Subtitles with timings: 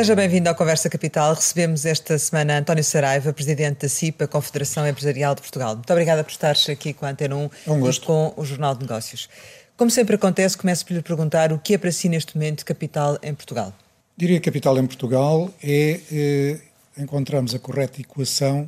[0.00, 1.34] Seja bem-vindo à Conversa Capital.
[1.34, 5.74] Recebemos esta semana António Saraiva, presidente da CIPA, Confederação Empresarial de Portugal.
[5.74, 8.02] Muito obrigada por estares aqui com a Antena 1 é um gosto.
[8.02, 9.28] e com o Jornal de Negócios.
[9.76, 13.18] Como sempre acontece, começo por lhe perguntar o que é para si neste momento capital
[13.22, 13.74] em Portugal.
[14.16, 16.60] Diria que capital em Portugal é eh,
[16.96, 18.66] encontrarmos a correta equação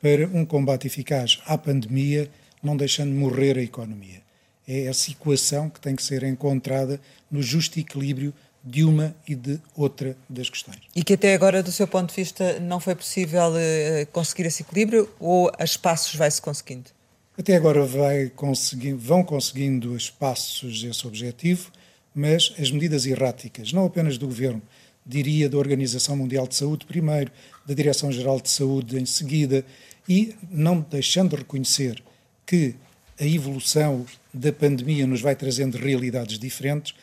[0.00, 2.30] para um combate eficaz à pandemia,
[2.62, 4.22] não deixando morrer a economia.
[4.68, 8.32] É essa equação que tem que ser encontrada no justo equilíbrio
[8.68, 10.78] de uma e de outra das questões.
[10.94, 14.62] E que até agora, do seu ponto de vista, não foi possível uh, conseguir esse
[14.62, 16.90] equilíbrio ou a espaços vai-se conseguindo?
[17.38, 21.70] Até agora vai conseguir, vão conseguindo a espaços esse objetivo,
[22.14, 24.60] mas as medidas erráticas, não apenas do Governo,
[25.06, 27.30] diria da Organização Mundial de Saúde primeiro,
[27.64, 29.64] da Direção-Geral de Saúde em seguida,
[30.06, 32.02] e não deixando de reconhecer
[32.44, 32.74] que
[33.18, 36.94] a evolução da pandemia nos vai trazendo realidades diferentes,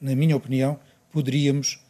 [0.00, 0.78] na minha opinião,
[1.12, 1.80] poderíamos,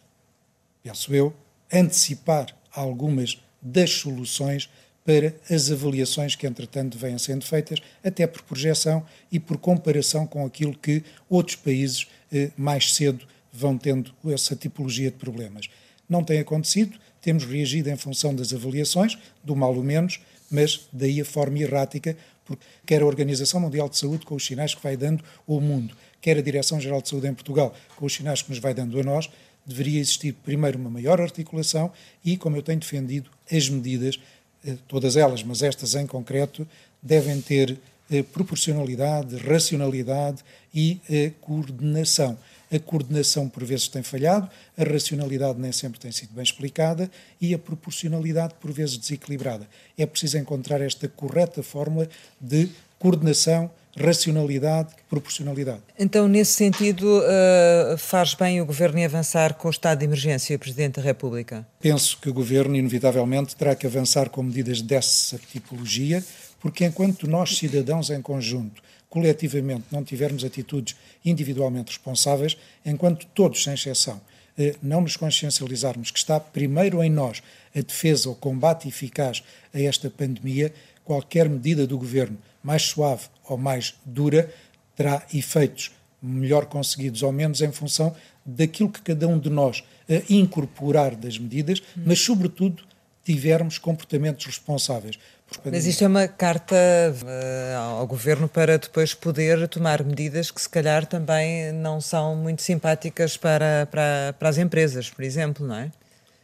[0.82, 1.34] penso eu,
[1.72, 4.68] antecipar algumas das soluções
[5.04, 10.44] para as avaliações que, entretanto, vêm sendo feitas, até por projeção e por comparação com
[10.44, 15.68] aquilo que outros países eh, mais cedo vão tendo essa tipologia de problemas.
[16.08, 21.20] Não tem acontecido, temos reagido em função das avaliações, do mal ou menos, mas daí
[21.20, 24.96] a forma errática, porque quer a Organização Mundial de Saúde, com os sinais que vai
[24.96, 28.58] dando ao mundo, quer a Direção-Geral de Saúde em Portugal, com os sinais que nos
[28.58, 29.30] vai dando a nós,
[29.64, 31.92] deveria existir primeiro uma maior articulação
[32.24, 34.18] e, como eu tenho defendido, as medidas,
[34.64, 36.66] eh, todas elas, mas estas em concreto,
[37.02, 37.78] devem ter
[38.10, 40.42] eh, proporcionalidade, racionalidade
[40.74, 42.36] e eh, coordenação.
[42.72, 47.54] A coordenação por vezes tem falhado, a racionalidade nem sempre tem sido bem explicada e
[47.54, 49.68] a proporcionalidade por vezes desequilibrada.
[49.96, 52.08] É preciso encontrar esta correta fórmula
[52.40, 52.68] de
[52.98, 55.80] coordenação, racionalidade, proporcionalidade.
[55.98, 60.58] Então, nesse sentido, uh, faz bem o Governo em avançar com o estado de emergência,
[60.58, 61.66] Presidente da República?
[61.80, 66.24] Penso que o Governo, inevitavelmente, terá que avançar com medidas dessa tipologia,
[66.60, 73.74] porque enquanto nós, cidadãos em conjunto, coletivamente, não tivermos atitudes individualmente responsáveis, enquanto todos, sem
[73.74, 74.20] exceção,
[74.56, 77.42] eh, não nos consciencializarmos que está primeiro em nós
[77.74, 79.42] a defesa, o combate eficaz
[79.74, 80.72] a esta pandemia,
[81.04, 84.52] qualquer medida do governo, mais suave ou mais dura,
[84.96, 89.82] terá efeitos melhor conseguidos ou menos em função daquilo que cada um de nós
[90.28, 92.82] incorporar das medidas, mas, sobretudo,
[93.24, 95.18] tivermos comportamentos responsáveis.
[95.64, 100.68] Mas isto é uma carta uh, ao governo para depois poder tomar medidas que, se
[100.68, 105.90] calhar, também não são muito simpáticas para, para, para as empresas, por exemplo, não é?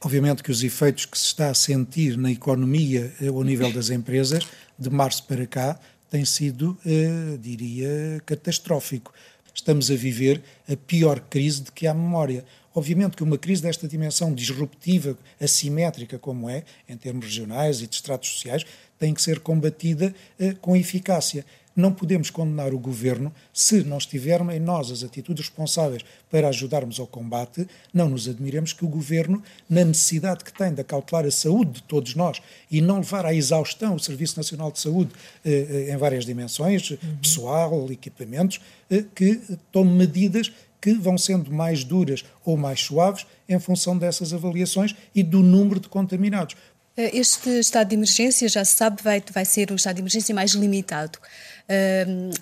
[0.01, 3.91] Obviamente que os efeitos que se está a sentir na economia eh, ao nível das
[3.91, 4.47] empresas,
[4.79, 5.79] de março para cá,
[6.17, 9.13] têm sido, uh, diria, catastrófico.
[9.55, 12.43] Estamos a viver a pior crise de que há memória.
[12.75, 17.95] Obviamente que uma crise desta dimensão disruptiva, assimétrica como é, em termos regionais e de
[17.95, 18.65] estratos sociais,
[18.99, 21.45] tem que ser combatida eh, com eficácia.
[21.77, 26.99] Não podemos condenar o governo se não estivermos em nós as atitudes responsáveis para ajudarmos
[26.99, 27.69] ao combate.
[27.93, 31.83] Não nos admiremos que o governo, na necessidade que tem de acautelar a saúde de
[31.83, 35.11] todos nós e não levar à exaustão o Serviço Nacional de Saúde
[35.45, 37.17] eh, eh em várias dimensões, uhum.
[37.21, 38.59] pessoal, equipamentos,
[38.91, 40.51] eh, que tome medidas
[40.81, 45.81] que vão sendo mais duras ou mais suaves em função dessas avaliações e do número
[45.81, 46.57] de contaminados.
[46.97, 50.35] Eh, este estado de emergência, já se sabe, vai, vai ser o estado de emergência
[50.35, 51.19] mais limitado.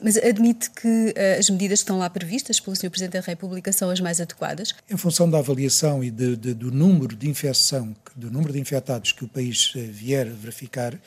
[0.03, 2.91] Mas admite que uh, as medidas que estão lá previstas pelo Sr.
[2.91, 4.75] Presidente da República são as mais adequadas?
[4.91, 9.13] Em função da avaliação e de, de, do número de infecção, do número de infectados
[9.13, 10.99] que o país uh, vier verificar,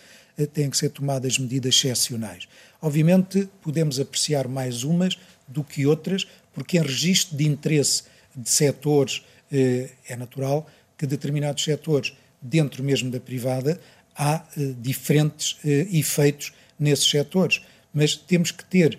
[0.54, 2.48] têm que ser tomadas medidas excepcionais.
[2.80, 5.18] Obviamente, podemos apreciar mais umas
[5.48, 8.04] do que outras, porque em registro de interesse
[8.36, 13.82] de setores é natural que determinados setores, dentro mesmo da privada,
[14.16, 14.46] há
[14.80, 17.62] diferentes efeitos nesses setores.
[17.94, 18.98] Mas temos que ter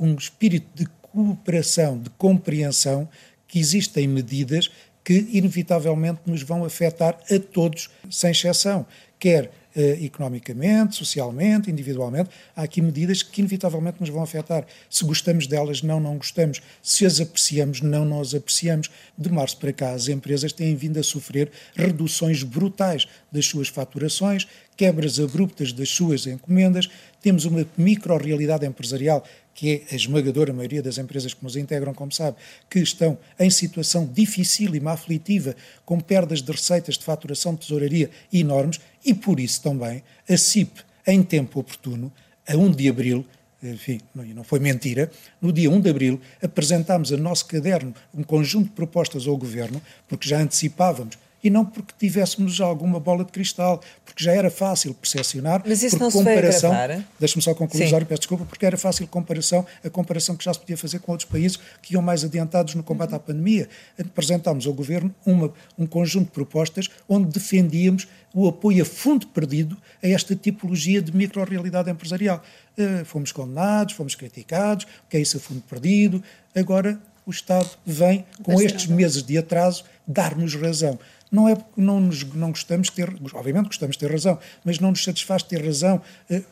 [0.00, 3.08] um espírito de cooperação, de compreensão,
[3.48, 4.70] que existem medidas
[5.04, 8.84] que inevitavelmente nos vão afetar a todos, sem exceção,
[9.18, 12.30] quer eh, economicamente, socialmente, individualmente.
[12.56, 14.66] Há aqui medidas que inevitavelmente nos vão afetar.
[14.88, 16.62] Se gostamos delas, não, não gostamos.
[16.82, 18.90] Se as apreciamos, não, não as apreciamos.
[19.18, 24.48] De março para cá, as empresas têm vindo a sofrer reduções brutais das suas faturações,
[24.76, 26.88] quebras abruptas das suas encomendas.
[27.22, 29.24] Temos uma micro-realidade empresarial
[29.56, 32.36] que é a esmagadora maioria das empresas que nos integram, como sabe,
[32.68, 38.78] que estão em situação dificílima, aflitiva, com perdas de receitas de faturação de tesouraria enormes,
[39.02, 42.12] e por isso também a CIP, em tempo oportuno,
[42.46, 43.24] a 1 de abril,
[43.62, 48.66] enfim, não foi mentira, no dia 1 de abril apresentámos a nosso caderno um conjunto
[48.66, 53.80] de propostas ao Governo, porque já antecipávamos e não porque tivéssemos alguma bola de cristal,
[54.04, 55.62] porque já era fácil percepcionar.
[55.66, 59.06] Mas isso não se comparação, vai Deixa-me só concluir, Jário, peço desculpa, porque era fácil
[59.06, 62.74] comparação, a comparação que já se podia fazer com outros países que iam mais adiantados
[62.74, 63.68] no combate à pandemia.
[63.98, 69.76] Apresentámos ao Governo uma, um conjunto de propostas onde defendíamos o apoio a fundo perdido
[70.02, 72.42] a esta tipologia de micro-realidade empresarial.
[72.76, 76.22] Uh, fomos condenados, fomos criticados, o que é isso a fundo perdido.
[76.54, 80.96] Agora o Estado vem, com estes meses de atraso, dar-nos razão.
[81.30, 84.78] Não é porque não, nos, não gostamos de ter, obviamente gostamos de ter razão, mas
[84.78, 86.00] não nos satisfaz ter razão.
[86.30, 86.42] Eh,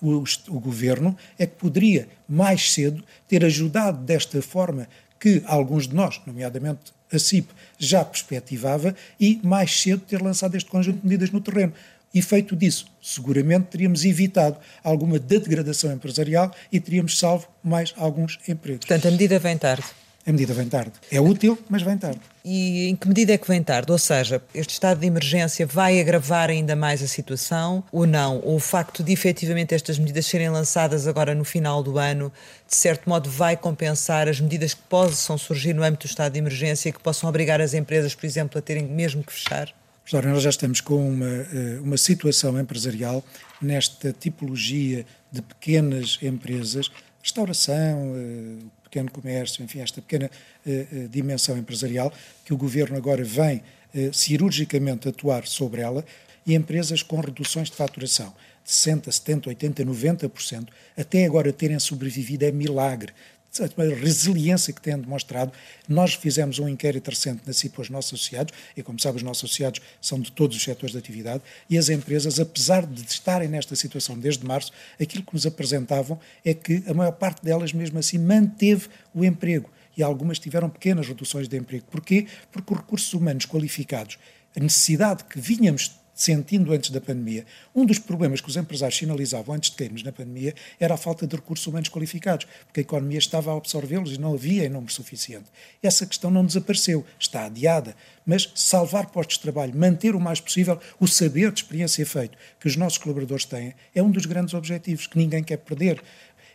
[0.00, 4.88] o, o governo é que poderia, mais cedo, ter ajudado desta forma
[5.18, 7.48] que alguns de nós, nomeadamente a CIP,
[7.78, 11.74] já perspectivava e mais cedo ter lançado este conjunto de medidas no terreno.
[12.12, 18.86] E feito disso, seguramente teríamos evitado alguma degradação empresarial e teríamos salvo mais alguns empregos.
[18.86, 19.84] Portanto, a medida vem tarde.
[20.26, 20.92] A medida vem tarde.
[21.10, 22.20] É útil, mas vem tarde.
[22.44, 23.90] E em que medida é que vem tarde?
[23.90, 28.38] Ou seja, este estado de emergência vai agravar ainda mais a situação ou não?
[28.44, 32.30] Ou o facto de efetivamente estas medidas serem lançadas agora no final do ano,
[32.68, 36.38] de certo modo, vai compensar as medidas que possam surgir no âmbito do estado de
[36.38, 39.72] emergência e que possam obrigar as empresas, por exemplo, a terem mesmo que fechar?
[40.12, 43.24] Ora, nós já estamos com uma, eh, uma situação empresarial
[43.62, 46.90] nesta tipologia de pequenas empresas,
[47.22, 50.30] restauração, eh, pequeno comércio, enfim, esta pequena
[50.66, 52.12] uh, dimensão empresarial,
[52.44, 53.62] que o governo agora vem
[53.94, 56.04] uh, cirurgicamente atuar sobre ela,
[56.46, 58.34] e empresas com reduções de faturação
[58.64, 63.12] de 60, 70, 80, 90%, até agora terem sobrevivido é milagre
[63.58, 65.52] a resiliência que têm demonstrado.
[65.88, 69.44] Nós fizemos um inquérito recente na CIP aos nossos associados, e como sabe, os nossos
[69.44, 73.74] associados são de todos os setores de atividade, e as empresas, apesar de estarem nesta
[73.74, 78.18] situação desde março, aquilo que nos apresentavam é que a maior parte delas, mesmo assim,
[78.18, 79.70] manteve o emprego.
[79.96, 81.84] E algumas tiveram pequenas reduções de emprego.
[81.90, 82.26] Porquê?
[82.52, 84.18] Porque os recursos humanos qualificados,
[84.56, 87.46] a necessidade que vínhamos sentindo antes da pandemia.
[87.74, 91.26] Um dos problemas que os empresários sinalizavam antes de cairmos na pandemia era a falta
[91.26, 94.92] de recursos humanos qualificados, porque a economia estava a absorvê-los e não havia em número
[94.92, 95.46] suficiente.
[95.82, 97.96] Essa questão não desapareceu, está adiada,
[98.26, 102.66] mas salvar postos de trabalho, manter o mais possível o saber de experiência feito que
[102.66, 106.02] os nossos colaboradores têm, é um dos grandes objetivos que ninguém quer perder.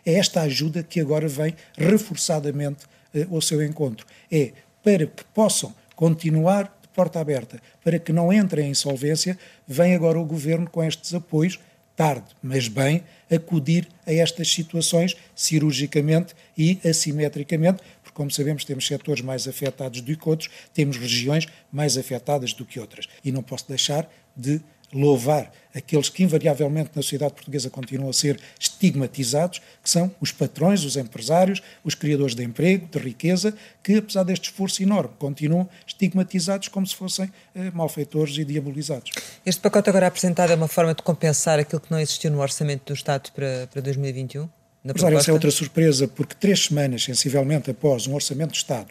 [0.04, 4.06] É esta ajuda que agora vem reforçadamente uh, ao seu encontro.
[4.30, 4.52] É
[4.84, 9.38] para que possam continuar porta aberta para que não entrem em insolvência,
[9.68, 11.60] vem agora o governo com estes apoios,
[11.94, 19.22] tarde, mas bem, acudir a estas situações cirurgicamente e assimetricamente, porque, como sabemos, temos setores
[19.22, 23.06] mais afetados do que outros, temos regiões mais afetadas do que outras.
[23.24, 24.60] E não posso deixar de
[24.92, 30.84] louvar aqueles que invariavelmente na sociedade portuguesa continuam a ser estigmatizados, que são os patrões,
[30.84, 36.68] os empresários, os criadores de emprego, de riqueza, que apesar deste esforço enorme continuam estigmatizados
[36.68, 39.10] como se fossem eh, malfeitores e diabolizados.
[39.44, 42.86] Este pacote agora apresentado é uma forma de compensar aquilo que não existiu no orçamento
[42.86, 44.48] do Estado para, para 2021?
[44.82, 48.86] Mas olha, essa é outra surpresa, porque três semanas, sensivelmente após um orçamento de Estado,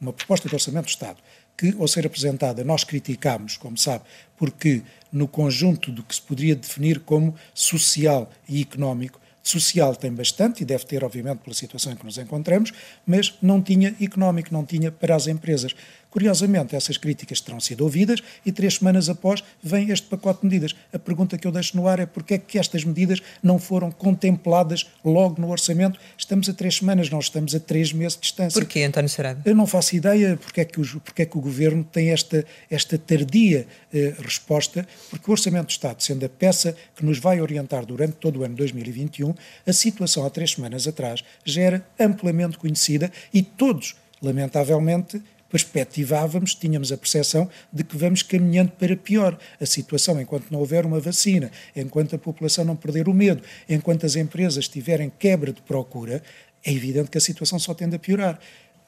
[0.00, 1.18] uma proposta de orçamento de Estado,
[1.56, 4.04] que, ao ser apresentada, nós criticámos, como sabe,
[4.36, 4.82] porque
[5.12, 10.64] no conjunto do que se poderia definir como social e económico, social tem bastante e
[10.64, 12.72] deve ter, obviamente, pela situação em que nos encontramos,
[13.06, 15.76] mas não tinha económico, não tinha para as empresas.
[16.14, 20.76] Curiosamente, essas críticas terão sido ouvidas e três semanas após vem este pacote de medidas.
[20.92, 23.90] A pergunta que eu deixo no ar é porquê é que estas medidas não foram
[23.90, 25.98] contempladas logo no orçamento?
[26.16, 28.60] Estamos a três semanas, não estamos a três meses de distância.
[28.60, 29.42] Porquê, António Serada?
[29.44, 32.46] Eu não faço ideia porque é que o, porque é que o Governo tem esta,
[32.70, 37.40] esta tardia eh, resposta, porque o Orçamento de Estado, sendo a peça que nos vai
[37.40, 39.34] orientar durante todo o ano 2021,
[39.66, 45.20] a situação há três semanas atrás já era amplamente conhecida e todos, lamentavelmente,
[45.54, 49.38] perspectivávamos, tínhamos a percepção de que vamos caminhando para pior.
[49.60, 54.04] A situação, enquanto não houver uma vacina, enquanto a população não perder o medo, enquanto
[54.04, 56.20] as empresas tiverem quebra de procura,
[56.64, 58.40] é evidente que a situação só tende a piorar.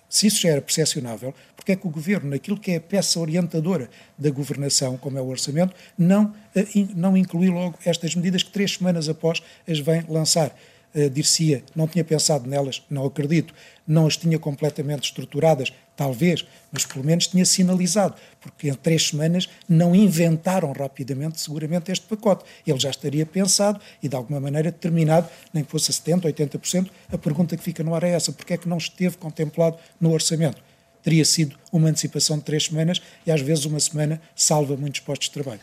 [0.08, 3.20] Se isso já era percepcionável, porque é que o Governo, naquilo que é a peça
[3.20, 8.50] orientadora da governação, como é o orçamento, não, eh, não inclui logo estas medidas que
[8.50, 10.52] três semanas após as vem lançar?
[10.94, 13.52] Uh, dir-se-ia, não tinha pensado nelas, não acredito,
[13.86, 19.48] não as tinha completamente estruturadas, talvez, mas pelo menos tinha sinalizado, porque em três semanas
[19.68, 22.44] não inventaram rapidamente, seguramente, este pacote.
[22.66, 26.90] Ele já estaria pensado e, de alguma maneira, determinado, nem que fosse a 70%, 80%.
[27.10, 30.12] A pergunta que fica no ar é essa: porque é que não esteve contemplado no
[30.12, 30.62] orçamento?
[31.02, 35.28] Teria sido uma antecipação de três semanas e, às vezes, uma semana salva muitos postos
[35.28, 35.60] de trabalho.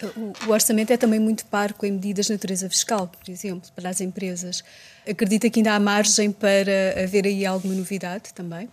[0.47, 3.99] O orçamento é também muito parco em medidas de natureza fiscal, por exemplo, para as
[3.99, 4.63] empresas.
[5.05, 8.69] Acredita que ainda há margem para haver aí alguma novidade também?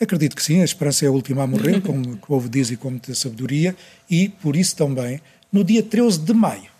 [0.00, 2.76] Acredito que sim, a esperança é a última a morrer, como o povo diz e
[2.76, 3.76] com muita sabedoria,
[4.08, 5.20] e por isso também,
[5.52, 6.70] no dia 13 de maio,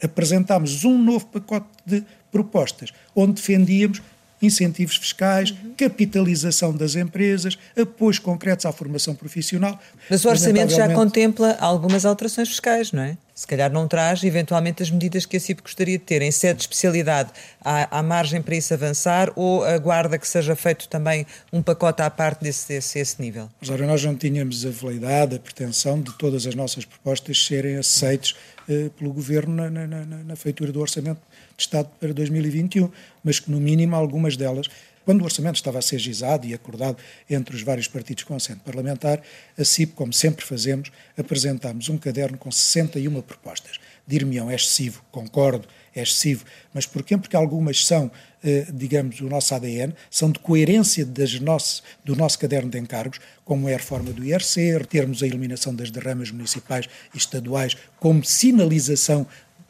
[0.00, 4.00] apresentámos um novo pacote de propostas, onde defendíamos
[4.42, 5.74] incentivos fiscais, uhum.
[5.76, 9.80] capitalização das empresas, apoios concretos à formação profissional.
[10.10, 13.16] Mas o orçamento já contempla algumas alterações fiscais, não é?
[13.34, 16.20] Se calhar não traz, eventualmente, as medidas que a CIP gostaria de ter.
[16.20, 17.30] Em sede de especialidade,
[17.64, 22.10] há, há margem para isso avançar ou aguarda que seja feito também um pacote à
[22.10, 23.48] parte desse, desse, desse nível?
[23.58, 27.78] Mas, ora, nós não tínhamos a veleidade, a pretensão de todas as nossas propostas serem
[27.78, 28.51] aceites eh,
[28.96, 31.20] pelo Governo na, na, na, na feitura do Orçamento
[31.56, 32.90] de Estado para 2021,
[33.22, 34.68] mas que, no mínimo, algumas delas
[35.04, 36.96] quando o orçamento estava a ser gizado e acordado
[37.28, 39.20] entre os vários partidos com assento parlamentar,
[39.58, 43.78] a CIP, como sempre fazemos, apresentámos um caderno com 61 propostas.
[44.06, 46.44] Dir-me-ão, é excessivo, concordo, é excessivo,
[46.74, 47.16] mas porquê?
[47.16, 48.10] Porque algumas são,
[48.42, 53.20] eh, digamos, o nosso ADN, são de coerência das nosso, do nosso caderno de encargos,
[53.44, 58.24] como é a reforma do IRC, termos a eliminação das derramas municipais e estaduais como
[58.24, 59.26] sinalização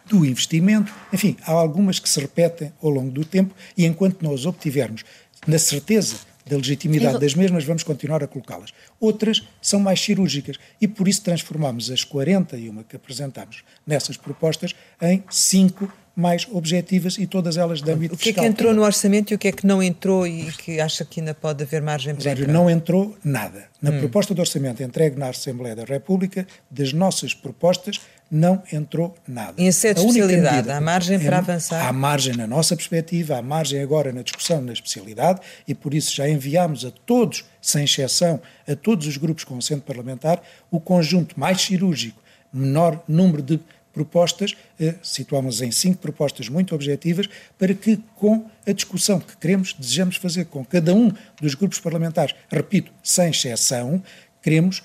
[0.06, 0.92] do investimento.
[1.12, 5.04] Enfim, há algumas que se repetem ao longo do tempo e enquanto nós obtivermos
[5.46, 8.72] na certeza da legitimidade das mesmas, vamos continuar a colocá-las.
[9.00, 15.22] Outras são mais cirúrgicas e por isso transformamos as 41 que apresentamos nessas propostas em
[15.28, 18.30] 5 mais objetivas e todas elas de âmbito fiscal.
[18.30, 20.52] O que é que entrou no orçamento e o que é que não entrou e
[20.52, 22.48] que acha que ainda pode haver margem para entrar?
[22.48, 23.64] Não entrou nada.
[23.80, 23.98] Na hum.
[23.98, 27.98] proposta de orçamento entregue na Assembleia da República, das nossas propostas,
[28.30, 29.54] não entrou nada.
[29.58, 31.86] Em sede de especialidade, há margem para é, avançar?
[31.86, 36.14] Há margem na nossa perspectiva, há margem agora na discussão na especialidade e por isso
[36.14, 41.38] já enviámos a todos, sem exceção, a todos os grupos com assento parlamentar, o conjunto
[41.38, 43.60] mais cirúrgico, menor número de
[43.92, 49.74] propostas, eh, situámos em cinco propostas muito objetivas, para que, com a discussão que queremos,
[49.78, 54.02] desejamos fazer com cada um dos grupos parlamentares, repito, sem exceção,
[54.40, 54.82] queremos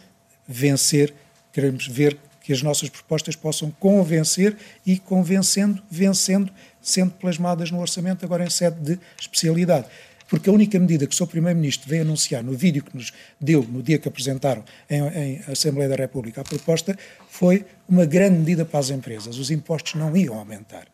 [0.48, 1.14] vencer,
[1.52, 8.24] queremos ver que as nossas propostas possam convencer e, convencendo, vencendo, sendo plasmadas no orçamento,
[8.24, 9.88] agora em sede de especialidade
[10.28, 11.28] porque a única medida que o Sr.
[11.28, 15.90] Primeiro-Ministro veio anunciar no vídeo que nos deu no dia que apresentaram em, em, Assembleia
[15.90, 16.98] da República a proposta
[17.30, 19.38] foi uma grande medida para as empresas.
[19.38, 20.88] Os impostos não iam aumentar.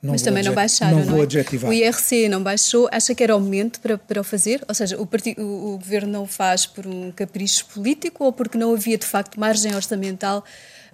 [0.00, 1.22] Não Mas também não baixaram, não, não é?
[1.22, 1.70] adjetivar.
[1.70, 4.64] O IRC não baixou, acha que era o momento para, para o fazer?
[4.68, 8.32] Ou seja, o, partido, o, o Governo não o faz por um capricho político ou
[8.32, 10.44] porque não havia, de facto, margem orçamental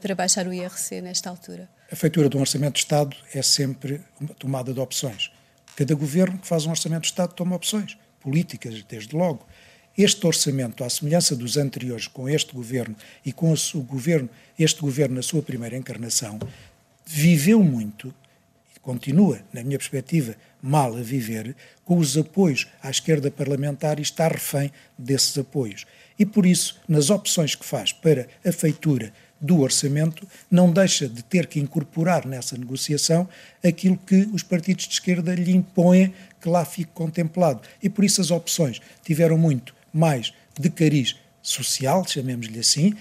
[0.00, 1.68] para baixar o IRC nesta altura?
[1.92, 5.30] A feitura de um orçamento de Estado é sempre uma tomada de opções.
[5.76, 9.46] Cada governo que faz um orçamento de Estado toma opções políticas, desde logo.
[9.96, 14.28] Este orçamento, à semelhança dos anteriores, com este governo e com o governo,
[14.58, 16.38] este governo na sua primeira encarnação,
[17.04, 18.12] viveu muito
[18.74, 21.54] e continua, na minha perspectiva, mal a viver,
[21.84, 25.86] com os apoios à esquerda parlamentar e está refém desses apoios.
[26.18, 31.22] E por isso, nas opções que faz para a feitura do orçamento, não deixa de
[31.22, 33.28] ter que incorporar nessa negociação
[33.62, 37.60] aquilo que os partidos de esquerda lhe impõem que lá fique contemplado.
[37.82, 42.94] E por isso as opções tiveram muito mais de cariz social, chamemos-lhe assim,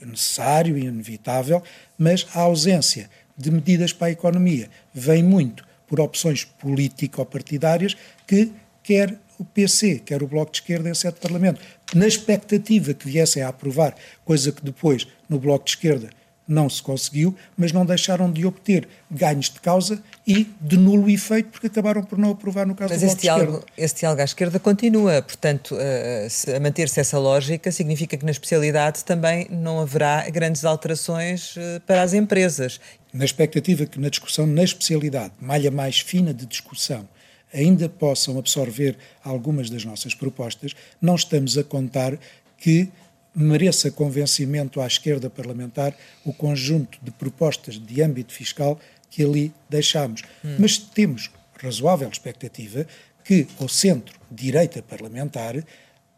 [0.00, 1.62] necessário e inevitável,
[1.98, 9.18] mas a ausência de medidas para a economia vem muito por opções político-partidárias que quer
[9.40, 11.60] o PC, quer o Bloco de Esquerda em sede de Parlamento,
[11.94, 16.10] na expectativa que viessem a aprovar, coisa que depois no Bloco de Esquerda
[16.46, 21.48] não se conseguiu, mas não deixaram de obter ganhos de causa e de nulo efeito,
[21.50, 23.52] porque acabaram por não aprovar no caso mas do Bloco de Esquerda.
[23.52, 28.32] Mas esse diálogo à esquerda continua, portanto, a, a manter-se essa lógica significa que na
[28.32, 32.80] especialidade também não haverá grandes alterações eh, para as empresas.
[33.12, 37.08] Na expectativa que na discussão na especialidade, malha mais fina de discussão,
[37.52, 42.18] ainda possam absorver algumas das nossas propostas, não estamos a contar
[42.58, 42.88] que
[43.34, 48.78] mereça convencimento à esquerda parlamentar o conjunto de propostas de âmbito fiscal
[49.10, 50.22] que ali deixamos.
[50.44, 50.56] Hum.
[50.58, 52.86] Mas temos razoável expectativa
[53.24, 55.64] que o centro-direita parlamentar,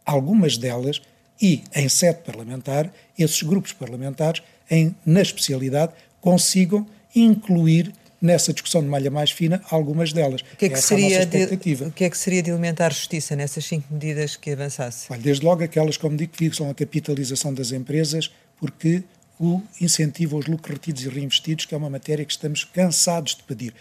[0.04, 1.02] algumas delas,
[1.40, 8.86] e em sede parlamentar, esses grupos parlamentares, em, na especialidade, consigam incluir nessa discussão de
[8.86, 10.42] malha mais fina algumas delas.
[10.42, 11.44] O que é que, seria, de,
[11.84, 15.08] o que, é que seria de alimentar justiça nessas cinco medidas que avançasse?
[15.10, 19.02] Olha, desde logo aquelas, como digo, que são a capitalização das empresas, porque
[19.40, 23.42] o incentivo aos lucros retidos e reinvestidos, que é uma matéria que estamos cansados de
[23.42, 23.74] pedir.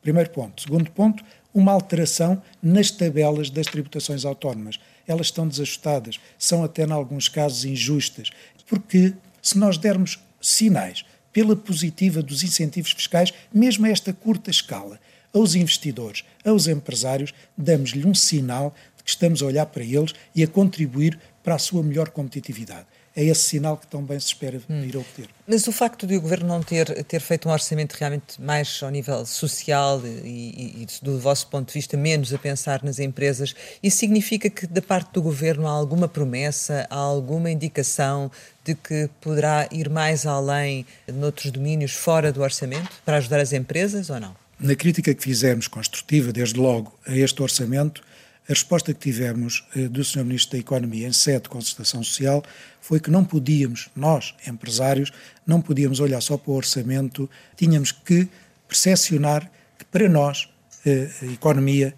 [0.00, 0.62] Primeiro ponto.
[0.62, 1.22] Segundo ponto,
[1.52, 4.80] uma alteração nas tabelas das tributações autónomas.
[5.06, 8.30] Elas estão desajustadas, são até, em alguns casos, injustas,
[8.66, 9.12] porque
[9.42, 14.98] se nós dermos sinais pela positiva dos incentivos fiscais, mesmo a esta curta escala.
[15.34, 20.42] Aos investidores, aos empresários, damos-lhe um sinal de que estamos a olhar para eles e
[20.44, 24.84] a contribuir para a sua melhor competitividade é esse sinal que também se espera hum.
[24.84, 25.28] ir obter.
[25.46, 28.90] Mas o facto de o Governo não ter, ter feito um orçamento realmente mais ao
[28.90, 33.54] nível social e, e, e, do vosso ponto de vista menos a pensar nas empresas,
[33.82, 38.30] isso significa que da parte do Governo há alguma promessa, há alguma indicação
[38.64, 44.10] de que poderá ir mais além noutros domínios fora do orçamento para ajudar as empresas
[44.10, 44.34] ou não?
[44.58, 48.02] Na crítica que fizemos, construtiva, desde logo, a este orçamento,
[48.48, 50.24] a resposta que tivemos eh, do Sr.
[50.24, 52.42] Ministro da Economia em sede de concertação social
[52.80, 55.10] foi que não podíamos, nós, empresários,
[55.46, 58.28] não podíamos olhar só para o orçamento, tínhamos que
[58.68, 60.48] percepcionar que para nós,
[60.84, 61.94] eh, a economia,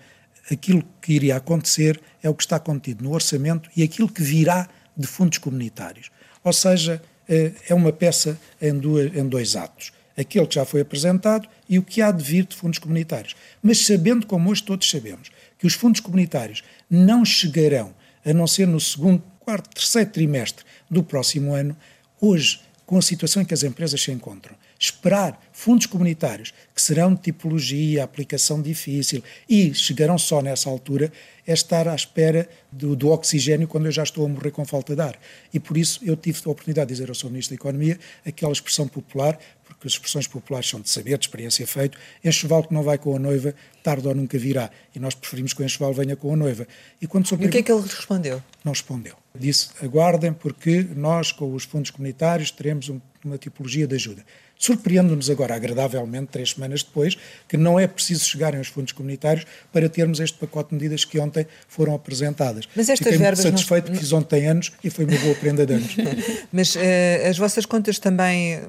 [0.51, 4.69] aquilo que iria acontecer é o que está contido no orçamento e aquilo que virá
[4.97, 6.11] de fundos comunitários.
[6.45, 8.71] Ou seja, eh, é uma peça em,
[9.19, 9.93] em dois atos.
[10.17, 13.35] Aquele que já foi apresentado e o que há de vir de fundos comunitários.
[13.63, 17.95] Mas sabendo, como hoje todos sabemos, que os fundos comunitários não chegarão
[18.25, 21.77] a não ser no segundo, quarto, terceiro trimestre do próximo ano,
[22.21, 27.15] hoje, com a situação em que as empresas se encontram, esperar fundos comunitários que serão
[27.15, 31.11] de tipologia, aplicação difícil e chegarão só nessa altura,
[31.47, 34.95] é estar à espera do, do, oxigênio quando eu já estou a morrer com falta
[34.95, 35.19] de ar.
[35.55, 37.31] E por isso eu tive a oportunidade de dizer ao Sr.
[37.31, 41.67] Ministro da Economia aquela expressão popular, porque as expressões populares são de saber, de experiência
[41.67, 44.71] feito, enxoval que não vai com a noiva, tarde ou nunca virá.
[44.95, 46.67] E nós preferimos que o enxoval venha com a noiva.
[47.01, 48.43] E, quando e o que é que ele respondeu?
[48.65, 49.15] Não respondeu.
[49.35, 54.25] Disse, aguardem, porque nós, com os fundos comunitários, teremos um, uma tipologia de ajuda.
[54.59, 59.89] Surpreende-nos agora, agradavelmente, três semanas depois, que não é preciso chegarem aos fundos comunitários para
[59.89, 62.67] termos este pacote de medidas que ontem foram apresentadas.
[62.75, 63.99] Mas estas Fiquei verbas muito satisfeito não...
[63.99, 65.97] que isso ontem anos e foi uma boa prenda de anos.
[66.51, 66.81] Mas uh,
[67.29, 68.61] as vossas contas também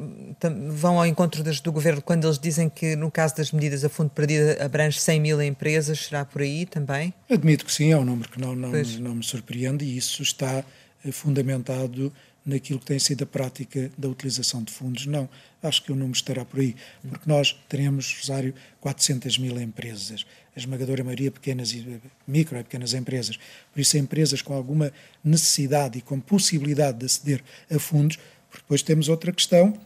[0.69, 3.89] vão ao encontro das, do Governo quando eles dizem que, no caso das medidas a
[3.89, 7.13] fundo perdido, abrange 100 mil empresas, será por aí também?
[7.29, 10.63] Admito que sim, é um número que não, não, não me surpreende e isso está
[11.05, 12.11] eh, fundamentado
[12.47, 15.05] naquilo que tem sido a prática da utilização de fundos.
[15.05, 15.29] Não,
[15.61, 16.75] acho que o número estará por aí,
[17.07, 22.93] porque nós teremos, Rosário, 400 mil empresas, a esmagadora maioria pequenas e micro e pequenas
[22.93, 23.37] empresas.
[23.73, 28.17] Por isso, empresas com alguma necessidade e com possibilidade de aceder a fundos,
[28.49, 29.77] porque depois temos outra questão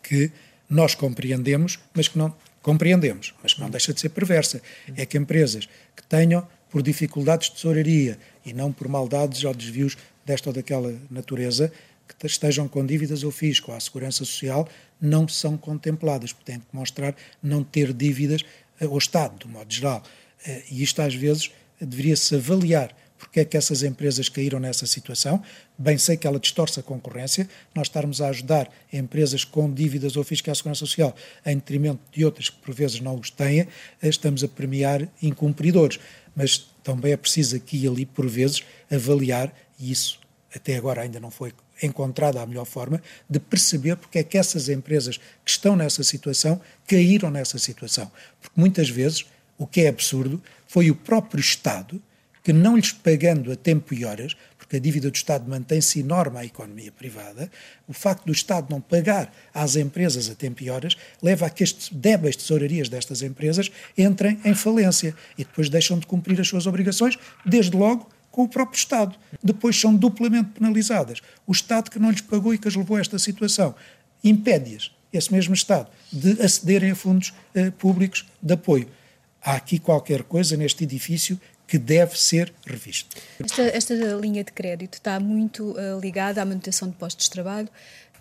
[0.00, 0.30] que
[0.68, 4.62] nós compreendemos, mas que não compreendemos, mas que não deixa de ser perversa,
[4.96, 9.96] é que empresas que tenham por dificuldades de tesouraria e não por maldades ou desvios
[10.24, 11.72] desta ou daquela natureza,
[12.18, 14.68] que estejam com dívidas ou fisco à segurança social,
[15.00, 18.42] não são contempladas, porque têm que mostrar não ter dívidas
[18.80, 20.02] eh, ao Estado, do modo geral.
[20.44, 25.42] Eh, e isto, às vezes, deveria-se avaliar porque é que essas empresas caíram nessa situação.
[25.76, 30.24] Bem sei que ela distorce a concorrência, nós estarmos a ajudar empresas com dívidas ou
[30.24, 33.68] fisco à segurança social em detrimento de outras que por vezes não os têm, eh,
[34.08, 36.00] estamos a premiar incumpridores.
[36.34, 40.20] Mas também é preciso aqui e ali, por vezes, avaliar, e isso
[40.54, 44.68] até agora ainda não foi encontrada a melhor forma, de perceber porque é que essas
[44.68, 48.10] empresas que estão nessa situação caíram nessa situação.
[48.40, 49.24] Porque muitas vezes,
[49.56, 52.02] o que é absurdo, foi o próprio Estado
[52.42, 56.38] que, não lhes pagando a tempo e horas, porque a dívida do Estado mantém-se enorme
[56.38, 57.50] à economia privada,
[57.86, 61.62] o facto do Estado não pagar às empresas a tempo e horas leva a que
[61.62, 66.66] estes débeis tesourarias destas empresas entrem em falência e depois deixam de cumprir as suas
[66.66, 69.16] obrigações, desde logo com o próprio Estado.
[69.42, 71.20] Depois são duplamente penalizadas.
[71.46, 73.74] O Estado que não lhes pagou e que as levou a esta situação
[74.22, 78.88] impede-as, esse mesmo Estado, de acederem a fundos eh, públicos de apoio.
[79.42, 83.16] Há aqui qualquer coisa neste edifício que deve ser revisto.
[83.38, 87.68] Esta, esta linha de crédito está muito uh, ligada à manutenção de postos de trabalho.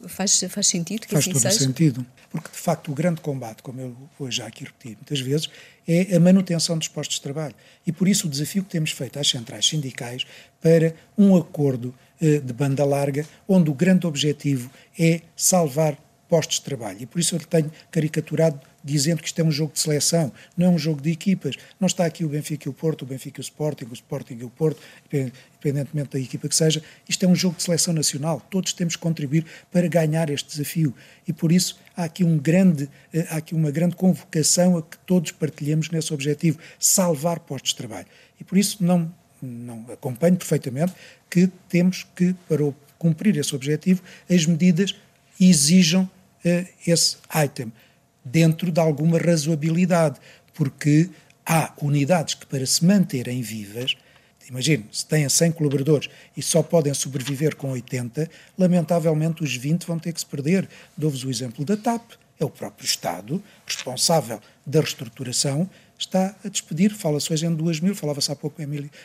[0.08, 1.60] Faz, faz sentido que faz assim todo seja?
[1.60, 5.50] sentido, porque de facto o grande combate, como eu vou já aqui repetir muitas vezes,
[5.88, 7.56] é a manutenção dos postos de trabalho.
[7.86, 10.26] E por isso o desafio que temos feito às centrais sindicais
[10.62, 15.98] para um acordo uh, de banda larga, onde o grande objetivo é salvar
[16.30, 16.98] postos de trabalho.
[17.02, 20.68] E por isso eu tenho caricaturado dizendo que isto é um jogo de seleção, não
[20.68, 21.56] é um jogo de equipas.
[21.80, 24.36] Não está aqui o Benfica e o Porto, o Benfica e o Sporting, o Sporting
[24.36, 26.82] e o Porto, independentemente da equipa que seja.
[27.08, 28.42] Isto é um jogo de seleção nacional.
[28.50, 30.94] Todos temos que contribuir para ganhar este desafio.
[31.28, 34.98] E por isso há aqui, um grande, eh, há aqui uma grande convocação a que
[35.00, 38.08] todos partilhemos nesse objetivo, salvar postos de trabalho.
[38.40, 40.94] E por isso não, não acompanho perfeitamente
[41.30, 42.64] que temos que, para
[42.98, 44.96] cumprir esse objetivo, as medidas
[45.40, 47.72] exijam uh, esse item
[48.24, 50.20] dentro de alguma razoabilidade,
[50.54, 51.10] porque
[51.46, 53.96] há unidades que, para se manterem vivas,
[54.50, 60.00] imagine, se têm 100 colaboradores e só podem sobreviver com 80, lamentavelmente os 20 vão
[60.00, 60.68] ter que se perder.
[60.98, 66.94] Dou-vos o exemplo da TAP, é o próprio Estado, responsável da reestruturação, está a despedir,
[66.94, 68.62] fala-se hoje em 2 mil, falava-se há pouco,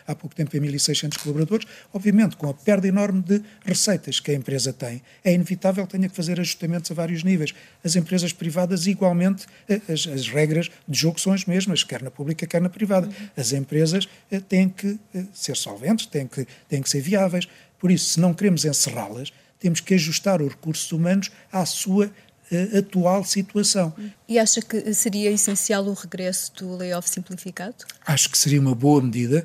[0.07, 4.35] há pouco tempo em 1.600 colaboradores, obviamente com a perda enorme de receitas que a
[4.35, 7.53] empresa tem, é inevitável que tenha que fazer ajustamentos a vários níveis.
[7.83, 12.11] As empresas privadas, igualmente, eh, as, as regras de jogo são as mesmas, quer na
[12.11, 13.09] pública, quer na privada.
[13.37, 17.49] As empresas eh, têm que eh, ser solventes, têm que, têm que ser viáveis.
[17.79, 22.11] Por isso, se não queremos encerrá-las, temos que ajustar os recursos humanos à sua
[22.51, 23.93] uh, atual situação.
[24.29, 27.75] E acha que seria essencial o regresso do layoff simplificado?
[28.07, 29.45] Acho que seria uma boa medida,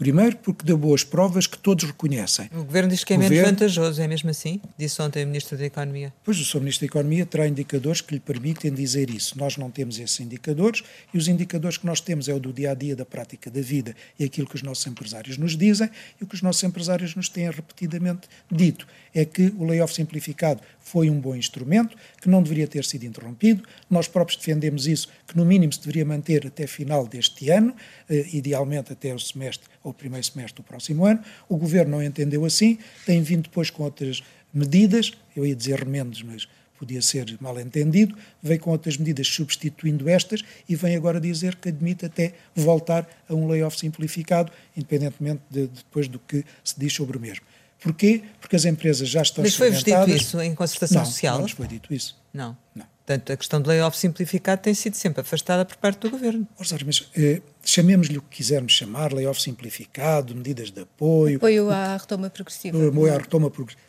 [0.00, 2.48] Primeiro, porque deu boas provas que todos reconhecem.
[2.54, 3.36] O Governo diz que é Governo...
[3.36, 4.58] menos vantajoso, é mesmo assim?
[4.78, 6.10] Disse ontem o Ministro da Economia.
[6.24, 6.60] Pois, o Sr.
[6.60, 9.38] Ministro da Economia terá indicadores que lhe permitem dizer isso.
[9.38, 10.82] Nós não temos esses indicadores
[11.12, 13.60] e os indicadores que nós temos é o do dia a dia, da prática da
[13.60, 17.14] vida e aquilo que os nossos empresários nos dizem e o que os nossos empresários
[17.14, 18.86] nos têm repetidamente dito.
[19.14, 23.62] É que o layoff simplificado foi um bom instrumento, que não deveria ter sido interrompido.
[23.90, 27.74] Nós próprios defendemos isso, que no mínimo se deveria manter até final deste ano,
[28.08, 31.20] eh, idealmente até o semestre ou primeiro semestre do próximo ano.
[31.48, 34.22] O governo não entendeu assim, tem vindo depois com outras
[34.52, 36.48] medidas, eu ia dizer remendos, mas
[36.78, 41.68] podia ser mal entendido, veio com outras medidas substituindo estas e vem agora dizer que
[41.68, 46.94] admite até voltar a um layoff simplificado, independentemente de, de depois do que se diz
[46.94, 47.44] sobre o mesmo.
[47.80, 48.22] Porquê?
[48.40, 51.34] Porque as empresas já estão Mas foi-vos dito isso em concertação não, social?
[51.36, 52.18] Não, nos foi dito isso.
[52.32, 52.56] Não.
[52.74, 52.86] Não.
[53.10, 56.46] Portanto, a questão do layoff simplificado tem sido sempre afastada por parte do governo.
[56.56, 61.38] Rosário, mas eh, chamemos-lhe o que quisermos chamar, layoff simplificado, medidas de apoio.
[61.38, 62.86] Apoio à retoma progressiva.
[62.86, 63.82] Apoio à retoma progressiva.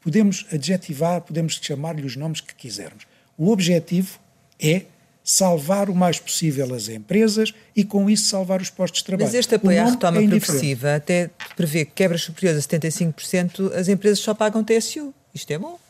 [0.00, 3.04] Podemos adjetivar, podemos chamar-lhe os nomes que quisermos.
[3.36, 4.20] O objetivo
[4.60, 4.82] é
[5.24, 9.26] salvar o mais possível as empresas e, com isso, salvar os postos de trabalho.
[9.26, 14.20] Mas este apoio à retoma é progressiva até prevê quebras superiores a 75%, as empresas
[14.20, 15.12] só pagam TSU.
[15.34, 15.80] Isto é bom.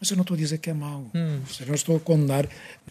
[0.00, 1.10] Mas eu não estou a dizer que é mau.
[1.14, 1.40] Hum.
[1.60, 2.48] Eu não estou a condenar,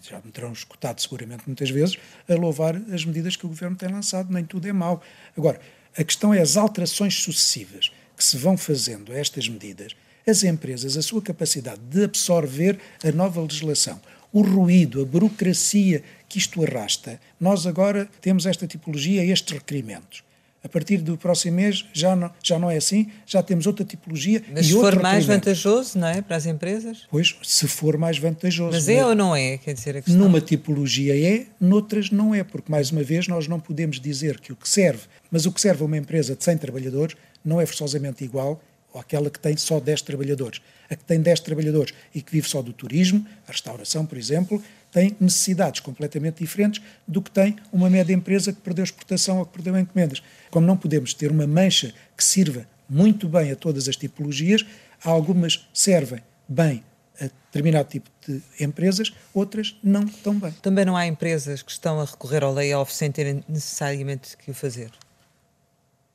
[0.08, 1.98] já me terão escutado seguramente muitas vezes,
[2.30, 4.32] a louvar as medidas que o governo tem lançado.
[4.32, 5.02] Nem tudo é mau.
[5.36, 5.60] Agora,
[5.98, 9.95] a questão é as alterações sucessivas que se vão fazendo a estas medidas,
[10.28, 14.00] as empresas, a sua capacidade de absorver a nova legislação,
[14.32, 17.19] o ruído, a burocracia que isto arrasta.
[17.39, 20.24] Nós agora temos esta tipologia, estes requerimentos.
[20.63, 24.43] A partir do próximo mês já não, já não é assim, já temos outra tipologia.
[24.54, 26.22] Mas se for mais vantajoso, não é?
[26.22, 27.08] Para as empresas?
[27.10, 28.72] Pois, se for mais vantajoso.
[28.74, 29.58] Mas é, é ou não é?
[29.58, 30.22] Quer dizer, a questão...
[30.22, 34.52] Numa tipologia é, noutras não é, porque mais uma vez nós não podemos dizer que
[34.52, 37.65] o que serve, mas o que serve a uma empresa de 100 trabalhadores não é
[37.65, 38.62] forçosamente igual
[38.93, 40.62] àquela que tem só 10 trabalhadores.
[40.89, 44.62] A que tem 10 trabalhadores e que vive só do turismo, a restauração, por exemplo,
[44.91, 49.54] tem necessidades completamente diferentes do que tem uma média empresa que perdeu exportação ou que
[49.54, 50.22] perdeu encomendas.
[50.50, 54.66] Como não podemos ter uma mancha que sirva muito bem a todas as tipologias,
[55.04, 56.84] algumas servem bem
[57.22, 60.52] a determinado tipo de empresas, outras não tão bem.
[60.62, 64.54] Também não há empresas que estão a recorrer ao layoff sem terem necessariamente que o
[64.54, 64.92] fazer?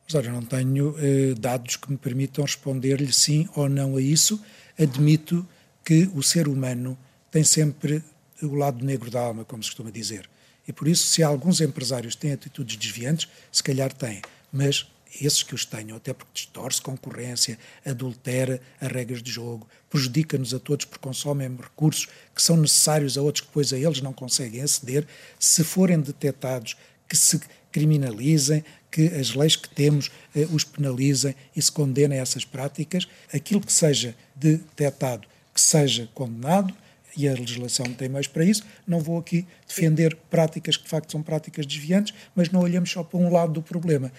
[0.06, 4.40] Mas olha, não tenho eh, dados que me permitam responder-lhe sim ou não a isso.
[4.78, 5.46] Admito
[5.84, 6.98] que o ser humano
[7.30, 8.02] tem sempre
[8.42, 10.28] o lado negro da alma, como se costuma dizer.
[10.66, 14.22] E por isso, se alguns empresários têm atitudes desviantes, se calhar têm.
[14.52, 14.86] Mas
[15.20, 20.58] esses que os tenham, até porque distorce concorrência, adultera as regras de jogo, prejudica-nos a
[20.58, 24.62] todos porque consomem recursos que são necessários a outros que depois a eles não conseguem
[24.62, 25.06] aceder,
[25.38, 26.76] se forem detectados,
[27.08, 32.22] que se criminalizem, que as leis que temos eh, os penalizem e se condenem a
[32.22, 36.74] essas práticas, aquilo que seja detectado, que seja condenado
[37.16, 38.62] e a legislação tem mais para isso.
[38.86, 43.02] Não vou aqui defender práticas que de facto são práticas desviantes, mas não olhamos só
[43.02, 44.12] para um lado do problema.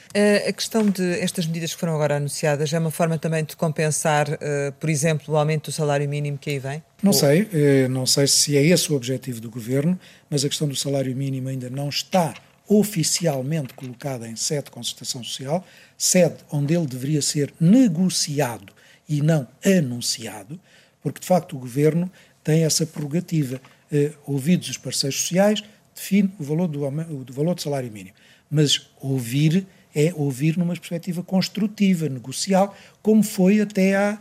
[0.48, 4.28] A questão de estas medidas que foram agora anunciadas é uma forma também de compensar,
[4.40, 6.84] eh, por exemplo, o aumento do salário mínimo que aí vem?
[7.02, 10.68] Não sei, eh, não sei se é esse o objetivo do governo, mas a questão
[10.68, 12.34] do salário mínimo ainda não está
[12.68, 15.66] oficialmente colocada em sede de concertação social,
[15.98, 18.74] sede onde ele deveria ser negociado
[19.08, 20.60] e não anunciado,
[21.02, 22.12] porque de facto o governo
[22.46, 23.60] tem essa prerrogativa.
[23.92, 26.80] Uh, ouvidos os parceiros sociais, define o valor do,
[27.24, 28.16] do valor do salário mínimo.
[28.50, 34.20] Mas ouvir é ouvir numa perspectiva construtiva, negocial, como foi até há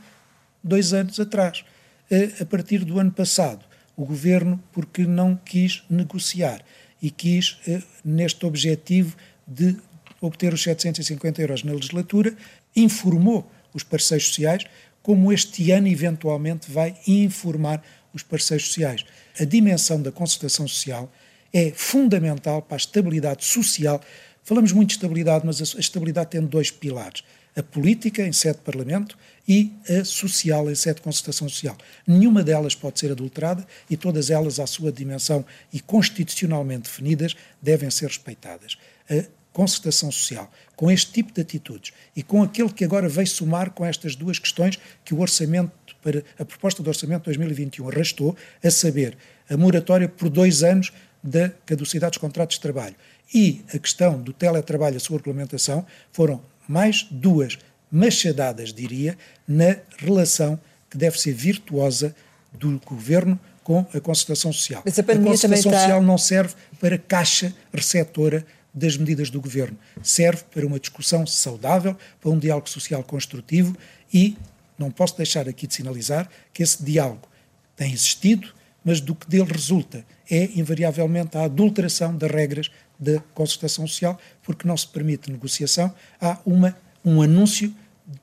[0.62, 1.64] dois anos atrás.
[2.10, 3.64] Uh, a partir do ano passado,
[3.96, 6.64] o governo, porque não quis negociar
[7.02, 9.76] e quis, uh, neste objetivo de
[10.20, 12.34] obter os 750 euros na legislatura,
[12.74, 14.64] informou os parceiros sociais
[15.04, 17.82] como este ano eventualmente vai informar
[18.14, 19.04] os parceiros sociais.
[19.38, 21.12] A dimensão da concertação social
[21.52, 24.00] é fundamental para a estabilidade social.
[24.42, 27.24] Falamos muito de estabilidade, mas a estabilidade tem dois pilares:
[27.56, 31.76] a política em sede de Parlamento e a social em sede de concertação social.
[32.06, 37.90] Nenhuma delas pode ser adulterada e todas elas, à sua dimensão e constitucionalmente definidas, devem
[37.90, 38.78] ser respeitadas.
[39.10, 43.70] A concertação social, com este tipo de atitudes e com aquele que agora veio somar
[43.70, 48.36] com estas duas questões que o orçamento para a proposta do orçamento de 2021 arrastou,
[48.62, 49.16] a saber,
[49.48, 52.96] a moratória por dois anos da caducidade dos contratos de trabalho
[53.32, 57.56] e a questão do teletrabalho, a sua regulamentação, foram mais duas
[57.90, 60.58] machadadas, diria, na relação
[60.90, 62.14] que deve ser virtuosa
[62.52, 64.82] do governo com a concertação social.
[64.84, 69.78] Mas a, a concertação social não serve para caixa receptora das medidas do governo.
[70.02, 73.76] Serve para uma discussão saudável, para um diálogo social construtivo
[74.12, 74.36] e
[74.78, 77.28] não posso deixar aqui de sinalizar que esse diálogo
[77.76, 78.52] tem existido,
[78.84, 84.66] mas do que dele resulta é invariavelmente a adulteração das regras da concertação social, porque
[84.66, 87.74] não se permite negociação, há uma, um, anúncio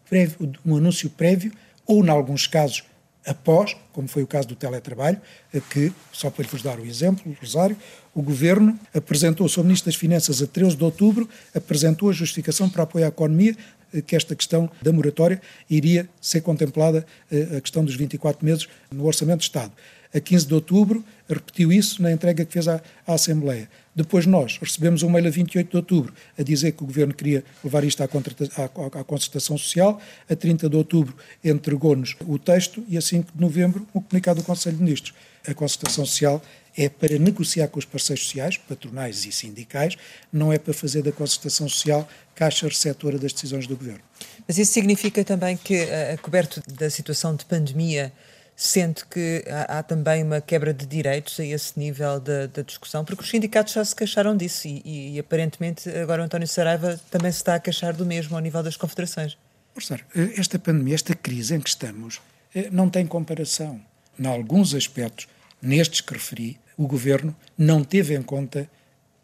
[0.10, 1.52] prévio, um anúncio prévio,
[1.86, 2.84] ou, em alguns casos,
[3.26, 5.22] após, como foi o caso do teletrabalho,
[5.70, 7.78] que, só para vos dar o exemplo, Rosário,
[8.14, 9.64] o Governo apresentou, o Sr.
[9.64, 13.56] Ministro das Finanças, a 13 de outubro, apresentou a justificação para apoio à economia,
[13.94, 18.68] eh, que esta questão da moratória iria ser contemplada, eh, a questão dos 24 meses,
[18.92, 19.72] no Orçamento de Estado.
[20.14, 23.70] A 15 de outubro, repetiu isso na entrega que fez à, à Assembleia.
[23.96, 27.46] Depois nós recebemos um mail a 28 de outubro a dizer que o Governo queria
[27.64, 30.02] levar isto à, à, à concertação social.
[30.30, 34.46] A 30 de outubro entregou-nos o texto e a 5 de novembro o comunicado do
[34.46, 35.14] Conselho de Ministros.
[35.48, 36.42] A concertação social
[36.78, 39.98] é para negociar com os parceiros sociais, patronais e sindicais,
[40.32, 44.02] não é para fazer da concertação social caixa receptora das decisões do Governo.
[44.48, 48.12] Mas isso significa também que, a coberto da situação de pandemia,
[48.56, 53.04] sente que há, há, também uma quebra de direitos a esse nível da, da discussão,
[53.04, 57.00] porque os sindicatos já se queixaram disso e, e, e, aparentemente agora o António Saraiva
[57.10, 59.36] também se está a queixar do mesmo ao nível das confederações.
[59.74, 60.06] Professor,
[60.38, 62.22] esta pandemia, esta crise em que estamos,
[62.54, 63.82] eh, não tem comparação.
[64.20, 65.28] Em alguns aspectos,
[65.62, 68.70] nestes que referi, o governo não teve em conta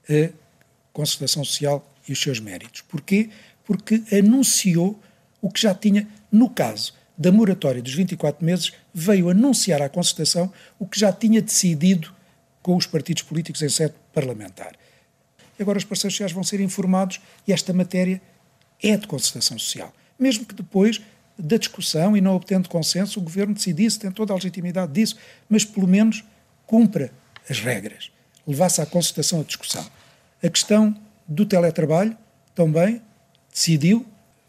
[0.10, 0.30] a
[0.93, 2.82] concertação social e os seus méritos.
[2.82, 3.30] Porquê?
[3.65, 5.00] Porque anunciou
[5.41, 10.52] o que já tinha, no caso da moratória dos 24 meses, veio anunciar à concertação
[10.78, 12.13] o que já tinha decidido
[12.62, 14.73] com os partidos políticos em sede parlamentar.
[15.60, 18.21] Agora os parceiros sociais vão ser informados e esta matéria
[18.82, 19.91] é de concertação social.
[20.19, 21.02] Mesmo que depois
[21.38, 25.63] da discussão e não obtendo consenso, o governo decidisse, tem toda a legitimidade disso, mas
[25.63, 26.23] pelo menos
[26.65, 27.12] cumpra
[27.50, 28.12] as regras,
[28.45, 29.86] levasse à concertação a discussão.
[30.43, 30.95] A questão
[31.28, 32.17] do teletrabalho
[32.56, 33.02] também
[33.52, 34.06] decidiu,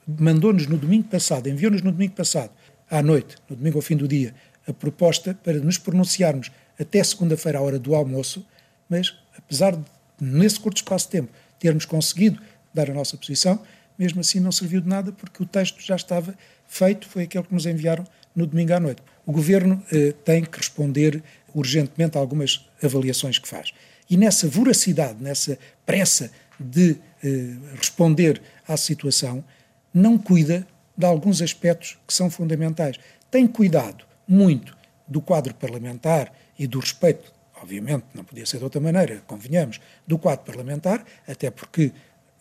[0.07, 2.51] mandou-nos no domingo passado, enviou-nos no domingo passado
[2.91, 4.35] à noite, no domingo ao fim do dia,
[4.67, 8.47] a proposta para nos pronunciarmos até segunda-feira à hora do almoço,
[8.89, 9.85] mas apesar de,
[10.21, 12.41] nesse curto espaço de tempo, termos conseguido
[12.73, 13.61] dar a nossa posição,
[13.99, 16.35] mesmo assim não serviu de nada porque o texto já estava
[16.67, 19.03] feito, foi aquele que nos enviaram no domingo à noite.
[19.27, 21.23] O Governo eh, tem que responder
[21.55, 23.73] urgentemente a algumas avaliações que faz.
[24.09, 29.45] E nessa voracidade, nessa pressa de eh, responder à situação,
[29.93, 32.97] não cuida de alguns aspectos que são fundamentais.
[33.31, 38.81] Tem cuidado muito do quadro parlamentar e do respeito, obviamente, não podia ser de outra
[38.81, 41.93] maneira, convenhamos, do quadro parlamentar, até porque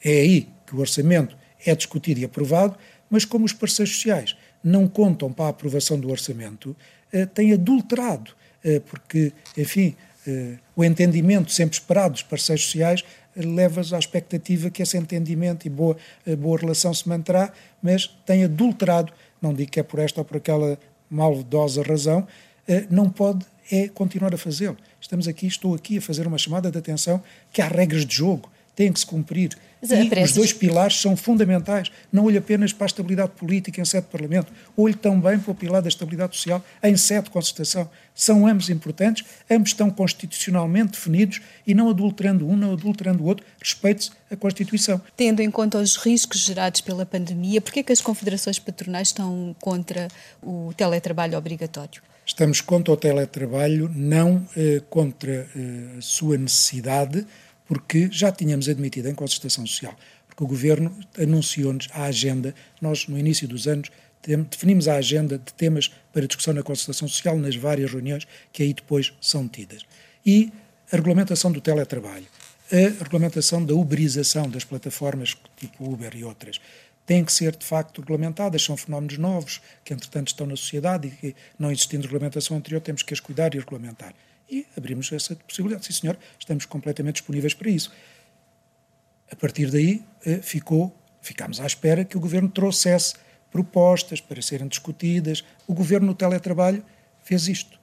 [0.04, 1.38] é aí que o orçamento
[1.70, 2.78] é discutido e aprovado,
[3.10, 6.76] mas como os parceiros sociais não contam para a aprovação do orçamento,
[7.12, 8.32] eh, tem adulterado,
[8.64, 9.96] eh, porque, enfim,
[10.28, 13.04] eh, o entendimento sempre esperado dos parceiros sociais
[13.36, 15.96] leva-os à expectativa que esse entendimento e boa,
[16.40, 17.54] boa relação se manterá,
[17.84, 22.28] mas tem adulterado, não digo que é por esta ou por aquela maldosa razão,
[22.68, 24.78] eh, não pode é continuar a fazê-lo.
[25.00, 28.50] Estamos aqui, estou aqui a fazer uma chamada de atenção que há regras de jogo,
[28.78, 29.58] têm que se cumprir.
[29.82, 31.92] E os dois pilares são fundamentais.
[32.12, 35.56] Não olhe apenas para a estabilidade política em sede de Parlamento, olhe também para o
[35.56, 37.90] pilar da estabilidade social em sede de concertação.
[38.14, 43.46] São ambos importantes, ambos estão constitucionalmente definidos e não adulterando um, não adulterando o outro,
[43.62, 45.02] respeite-se a Constituição.
[45.16, 49.10] Tendo em conta os riscos gerados pela pandemia, por que é que as confederações patronais
[49.10, 50.08] estão contra
[50.42, 52.02] o teletrabalho obrigatório?
[52.26, 57.26] Estamos contra o teletrabalho, não eh, contra eh, a sua necessidade,
[57.68, 59.96] porque já tínhamos admitido em concertação social,
[60.28, 63.90] porque o Governo anunciou-nos a agenda, nós no início dos anos
[64.50, 68.74] definimos a agenda de temas para discussão na concertação social nas várias reuniões que aí
[68.74, 69.84] depois são tidas.
[70.26, 70.52] E
[70.92, 72.26] a regulamentação do teletrabalho,
[72.72, 76.60] a regulamentação da uberização das plataformas tipo Uber e outras,
[77.06, 81.12] têm que ser de facto regulamentadas, são fenómenos novos que entretanto estão na sociedade e
[81.12, 84.14] que não existindo regulamentação anterior temos que as cuidar e regulamentar.
[84.50, 85.86] E abrimos essa possibilidade.
[85.86, 87.92] Sim, senhor, estamos completamente disponíveis para isso.
[89.32, 93.16] A partir daí, eh, ficou ficámos à espera que o governo trouxesse
[93.52, 95.44] propostas para serem discutidas.
[95.68, 96.84] O governo no teletrabalho
[97.24, 97.78] fez isto.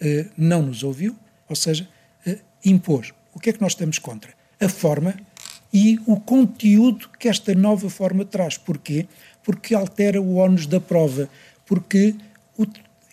[0.00, 1.16] Uh, não nos ouviu,
[1.48, 1.88] ou seja,
[2.26, 3.12] uh, impôs.
[3.34, 4.32] O que é que nós estamos contra?
[4.60, 5.14] A forma
[5.72, 8.56] e o conteúdo que esta nova forma traz.
[8.56, 9.06] Porquê?
[9.42, 11.28] Porque altera o ónus da prova,
[11.64, 12.14] porque
[12.58, 12.66] o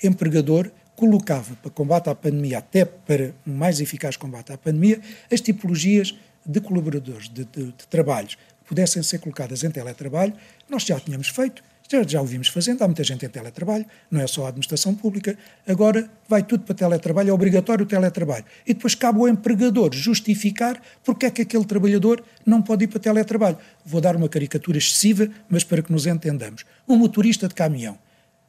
[0.04, 5.00] empregador colocava para combate à pandemia, até para um mais eficaz combate à pandemia,
[5.32, 10.34] as tipologias de colaboradores, de, de, de trabalhos que pudessem ser colocadas em teletrabalho,
[10.70, 14.22] nós já tínhamos feito, já, já o vimos fazendo, há muita gente em teletrabalho, não
[14.22, 18.46] é só a administração pública, agora vai tudo para teletrabalho, é obrigatório o teletrabalho.
[18.66, 23.00] E depois cabe ao empregador justificar porque é que aquele trabalhador não pode ir para
[23.00, 23.58] teletrabalho.
[23.86, 26.66] Vou dar uma caricatura excessiva, mas para que nos entendamos.
[26.88, 27.98] Um motorista de caminhão.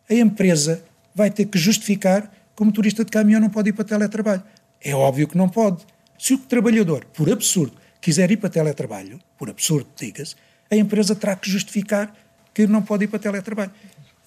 [0.08, 0.82] A empresa
[1.14, 4.42] vai ter que justificar que o motorista de caminhão não pode ir para teletrabalho.
[4.80, 5.84] É óbvio que não pode.
[6.18, 10.34] Se o trabalhador, por absurdo, quiser ir para teletrabalho, por absurdo, diga-se,
[10.70, 12.14] a empresa terá que justificar
[12.52, 13.72] que não pode ir para teletrabalho.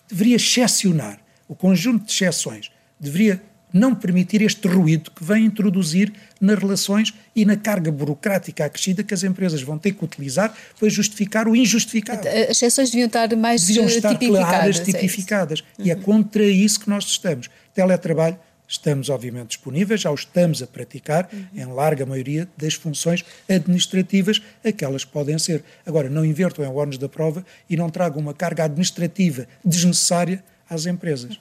[0.08, 6.58] Deveria excepcionar o conjunto de exceções, deveria não permitir este ruído que vem introduzir nas
[6.58, 11.47] relações e na carga burocrática acrescida que as empresas vão ter que utilizar para justificar
[11.47, 12.32] o injustificável.
[12.49, 14.49] As exceções deviam estar mais deviam estar tipificadas.
[14.49, 15.63] Claras, é tipificadas.
[15.80, 17.49] É e é contra isso que nós estamos.
[17.73, 21.45] Teletrabalho, estamos obviamente disponíveis, já o estamos a praticar uhum.
[21.56, 25.63] em larga maioria das funções administrativas, aquelas que podem ser.
[25.86, 30.86] Agora, não invertam em ónus da prova e não tragam uma carga administrativa desnecessária às
[30.86, 31.39] empresas.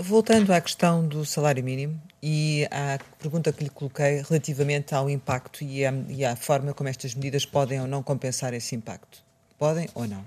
[0.00, 5.64] Voltando à questão do salário mínimo e à pergunta que lhe coloquei relativamente ao impacto
[5.64, 9.22] e à, e à forma como estas medidas podem ou não compensar esse impacto.
[9.58, 10.24] Podem ou não?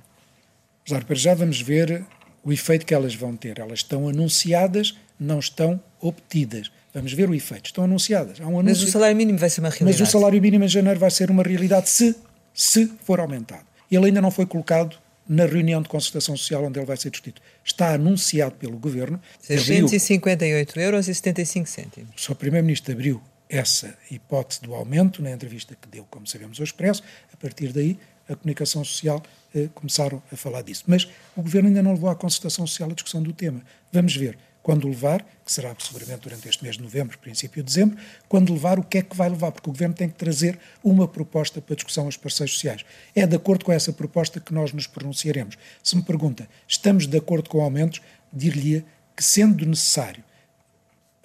[0.86, 2.04] Claro, para já vamos ver
[2.44, 3.60] o efeito que elas vão ter.
[3.60, 6.72] Elas estão anunciadas, não estão obtidas.
[6.94, 7.68] Vamos ver o efeito.
[7.68, 8.40] Estão anunciadas.
[8.40, 10.02] Um anúncio, Mas o salário mínimo vai ser uma realidade.
[10.02, 12.16] Mas o salário mínimo em janeiro vai ser uma realidade se,
[12.54, 13.66] se for aumentado.
[13.90, 14.98] Ele ainda não foi colocado
[15.32, 17.42] na reunião de concertação social onde ele vai ser discutido.
[17.64, 19.18] Está anunciado pelo Governo.
[19.40, 22.10] 658 euros e 75 cêntimos.
[22.18, 22.36] O Sr.
[22.36, 27.02] Primeiro-Ministro abriu essa hipótese do aumento na entrevista que deu, como sabemos, ao Expresso.
[27.34, 29.24] A partir daí, a comunicação social
[29.56, 30.84] eh, começaram a falar disso.
[30.86, 33.62] Mas o Governo ainda não levou à concertação social a discussão do tema.
[33.90, 37.98] Vamos ver quando levar, que será seguramente durante este mês de novembro, princípio de dezembro,
[38.30, 41.08] quando levar, o que é que vai levar, porque o Governo tem que trazer uma
[41.08, 42.86] proposta para discussão aos parceiros sociais.
[43.16, 45.58] É de acordo com essa proposta que nós nos pronunciaremos.
[45.82, 50.24] Se me pergunta, estamos de acordo com aumentos, dir-lhe que, sendo necessário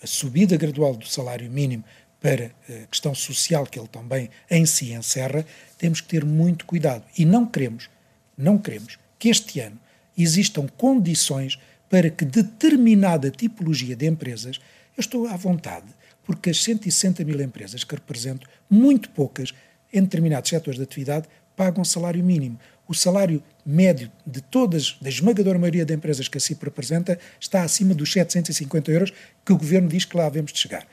[0.03, 1.85] a subida gradual do salário mínimo
[2.20, 5.44] para a questão social que ele também em si encerra,
[5.79, 7.05] temos que ter muito cuidado.
[7.16, 7.88] E não queremos,
[8.37, 9.79] não queremos que este ano
[10.16, 14.59] existam condições para que determinada tipologia de empresas,
[14.96, 15.87] eu estou à vontade,
[16.25, 19.53] porque as 160 mil empresas que represento, muito poucas,
[19.92, 22.59] em determinados setores de atividade, pagam salário mínimo.
[22.88, 27.62] O salário médio de todas, da esmagadora maioria de empresas que a CIP representa, está
[27.62, 29.12] acima dos 750 euros
[29.44, 30.87] que o governo diz que lá devemos de chegar.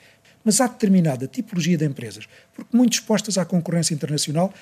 [0.44, 4.52] Mas há determinada tipologia de empresas, porque muito expostas à concorrência internacional,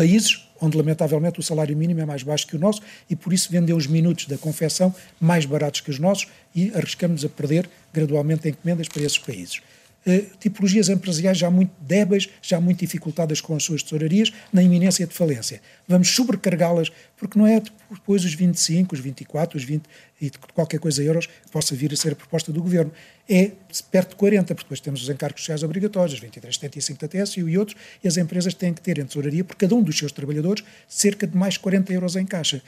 [0.00, 3.52] países onde lamentavelmente o salário mínimo é mais baixo que o nosso e por isso
[3.52, 8.48] vendem os minutos da confecção mais baratos que os nossos e arriscamos a perder gradualmente
[8.48, 9.60] encomendas para esses países.
[10.06, 15.06] Uh, tipologias empresariais já muito débeis, já muito dificultadas com as suas tesourarias, na iminência
[15.06, 15.60] de falência.
[15.86, 19.84] Vamos sobrecarregá-las, porque não é depois os 25, os 24, os 20
[20.20, 22.92] e qualquer coisa euros que possa vir a ser a proposta do governo.
[23.28, 23.52] É
[23.90, 27.58] perto de 40, porque depois temos os encargos sociais obrigatórios, 23, 75 da TSU e
[27.58, 30.64] outros, e as empresas têm que ter em tesouraria, por cada um dos seus trabalhadores,
[30.88, 32.62] cerca de mais 40 euros em caixa.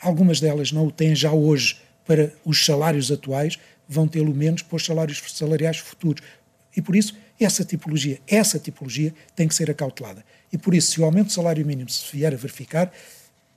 [0.00, 4.76] Algumas delas não o têm já hoje para os salários atuais, vão tê-lo menos para
[4.76, 6.22] os salários salariais futuros.
[6.76, 10.24] E por isso, essa tipologia, essa tipologia tem que ser acautelada.
[10.52, 12.92] E por isso, se o aumento do salário mínimo se vier a verificar,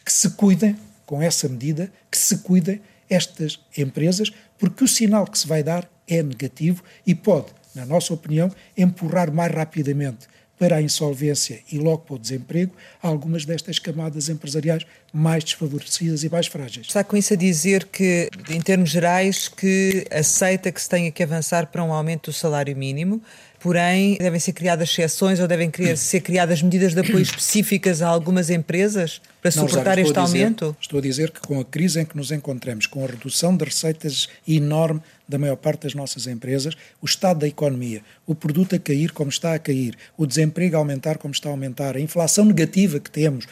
[0.04, 5.38] que se cuidem com essa medida, que se cuidem estas empresas, porque o sinal que
[5.38, 10.28] se vai dar é negativo e pode, na nossa opinião, empurrar mais rapidamente
[10.60, 16.30] para a insolvência e logo para o desemprego algumas destas camadas empresariais mais desfavorecidas e
[16.30, 16.88] mais frágeis.
[16.88, 21.24] Está com isso a dizer que, em termos gerais, que aceita que se tenha que
[21.24, 23.22] avançar para um aumento do salário mínimo,
[23.60, 28.50] porém devem ser criadas exceções ou devem ser criadas medidas de apoio específicas a algumas
[28.50, 30.78] empresas para Não, suportar este dizer, aumento?
[30.80, 33.66] Estou a dizer que com a crise em que nos encontramos, com a redução de
[33.66, 38.80] receitas enorme da maior parte das nossas empresas, o estado da economia, o produto a
[38.80, 42.44] cair como está a cair, o desemprego a aumentar como está a aumentar, a inflação
[42.44, 43.46] negativa que temos,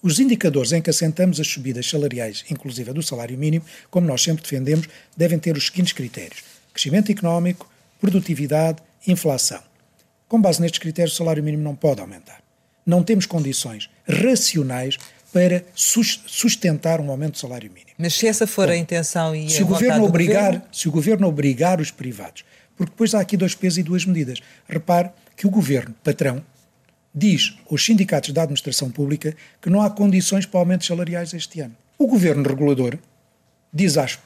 [0.00, 4.22] os indicadores em que assentamos as subidas salariais, inclusive a do salário mínimo, como nós
[4.22, 7.68] sempre defendemos, devem ter os seguintes critérios: crescimento económico,
[8.00, 9.60] produtividade, inflação.
[10.28, 12.40] Com base nestes critérios, o salário mínimo não pode aumentar.
[12.84, 14.96] Não temos condições racionais
[15.36, 17.90] para sustentar um aumento do salário mínimo.
[17.98, 20.62] Mas se essa for Bom, a intenção e se a o governo obrigar, governo...
[20.72, 22.42] se o governo obrigar os privados,
[22.74, 24.40] porque depois há aqui dois pesos e duas medidas.
[24.66, 26.42] Repare que o governo, patrão,
[27.14, 31.76] diz aos sindicatos da administração pública que não há condições para aumentos salariais este ano.
[31.98, 32.98] O governo regulador
[33.70, 34.16] diz aos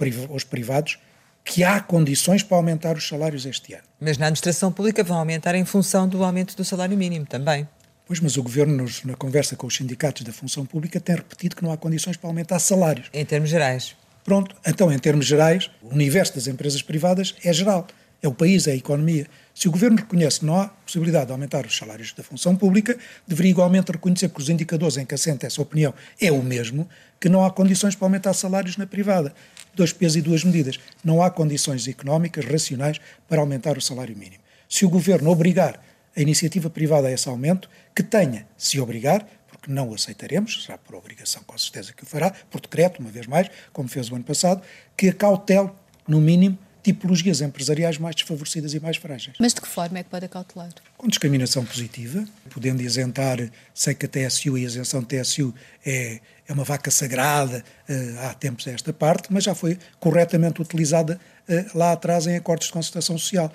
[0.44, 0.96] privados
[1.44, 3.82] que há condições para aumentar os salários este ano.
[3.98, 7.66] Mas na administração pública vão aumentar em função do aumento do salário mínimo também.
[8.10, 11.62] Pois, mas o Governo, na conversa com os sindicatos da função pública, tem repetido que
[11.62, 13.08] não há condições para aumentar salários.
[13.14, 13.94] Em termos gerais.
[14.24, 17.86] Pronto, então, em termos gerais, o universo das empresas privadas é geral.
[18.20, 19.28] É o país, é a economia.
[19.54, 22.98] Se o Governo reconhece que não há possibilidade de aumentar os salários da função pública,
[23.28, 26.88] deveria igualmente reconhecer que os indicadores em que assenta essa opinião é o mesmo,
[27.20, 29.32] que não há condições para aumentar salários na privada.
[29.72, 30.80] Dois pesos e duas medidas.
[31.04, 34.42] Não há condições económicas racionais para aumentar o salário mínimo.
[34.68, 35.80] Se o Governo obrigar
[36.16, 40.78] a iniciativa privada a esse aumento, que tenha, se obrigar, porque não o aceitaremos, será
[40.78, 44.14] por obrigação com certeza que o fará, por decreto, uma vez mais, como fez o
[44.14, 44.62] ano passado,
[44.96, 45.70] que acautele,
[46.08, 49.36] no mínimo, tipologias empresariais mais desfavorecidas e mais frágeis.
[49.38, 50.70] Mas de que forma é que pode acautelar?
[50.96, 53.38] Com discriminação positiva, podendo isentar,
[53.74, 55.54] sei que a TSU e a isenção de TSU
[55.84, 60.60] é, é uma vaca sagrada uh, há tempos a esta parte, mas já foi corretamente
[60.60, 63.52] utilizada uh, lá atrás em acordos de concertação social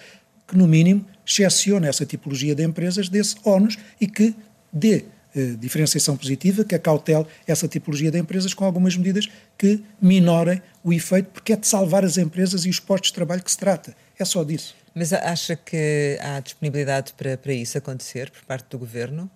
[0.48, 4.36] que, no mínimo, excepcione essa tipologia de empresas desse ónus e que
[4.72, 9.28] dê eh, diferenciação positiva, que acautele essa tipologia de empresas com algumas medidas
[9.58, 13.44] que minorem o efeito, porque é de salvar as empresas e os postos de trabalho
[13.44, 13.96] que se trata.
[14.18, 14.76] É só disso.
[14.94, 19.30] Mas acha que há disponibilidade para, para isso acontecer por parte do Governo?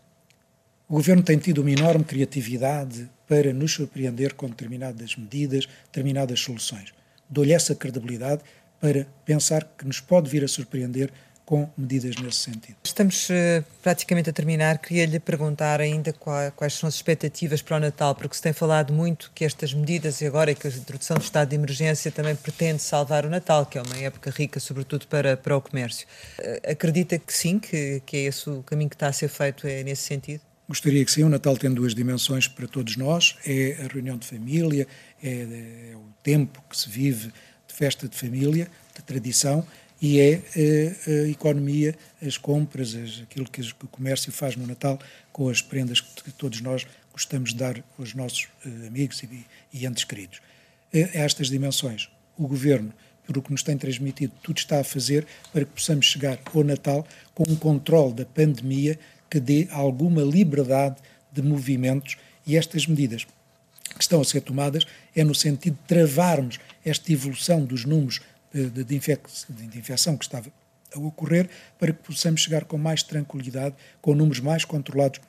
[0.88, 6.94] O Governo tem tido uma enorme criatividade para nos surpreender com determinadas medidas, determinadas soluções.
[7.30, 8.42] Dou-lhe essa credibilidade
[8.80, 11.12] para pensar que nos pode vir a surpreender
[11.50, 12.76] com medidas nesse sentido.
[12.84, 14.78] Estamos uh, praticamente a terminar.
[14.78, 18.54] Queria lhe perguntar ainda qual, quais são as expectativas para o Natal, porque se tem
[18.54, 22.36] falado muito que estas medidas e agora que a introdução do estado de emergência também
[22.36, 26.06] pretende salvar o Natal, que é uma época rica, sobretudo para, para o comércio.
[26.38, 29.66] Uh, acredita que sim, que, que é esse o caminho que está a ser feito
[29.66, 30.42] é nesse sentido?
[30.68, 31.24] Gostaria que sim.
[31.24, 34.88] O Natal tem duas dimensões para todos nós: é a reunião de família,
[35.22, 37.34] é, é o tempo que se vive
[37.80, 39.66] festa de família, de tradição,
[40.02, 44.68] e é a, eh, a economia, as compras, as, aquilo que o comércio faz no
[44.68, 45.00] Natal
[45.32, 49.86] com as prendas que todos nós gostamos de dar aos nossos uh, amigos e, e
[49.86, 50.40] entes queridos.
[50.94, 52.94] Uh, estas dimensões, o Governo,
[53.26, 56.64] por o que nos tem transmitido, tudo está a fazer para que possamos chegar ao
[56.64, 59.00] Natal com um controle da pandemia
[59.30, 60.98] que dê alguma liberdade
[61.32, 63.26] de movimentos e estas medidas
[63.94, 64.86] que estão a ser tomadas
[65.16, 68.22] é no sentido de travarmos esta evolução dos números
[68.54, 70.52] de, de, de, infec de infecção que estava
[70.96, 75.20] a ocorrer para que possamos chegar com mais tranquilidade, com números mais controlados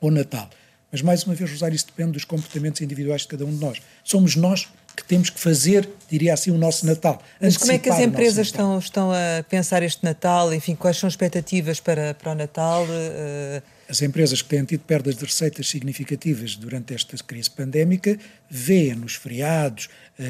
[0.00, 0.48] ao Natal.
[0.90, 3.80] Mas, mais uma vez, Rosário, isso depende dos comportamentos individuais de cada um de nós.
[4.04, 7.22] Somos nós que temos que fazer, diria assim, o nosso Natal.
[7.40, 10.52] Mas como é que as empresas estão, estão a pensar este Natal?
[10.52, 12.84] Enfim, quais são as expectativas para, para o Natal?
[12.84, 18.18] Uh as empresas que têm tido perdas de receitas significativas durante esta crise pandémica
[18.48, 20.22] veem nos feriados uh,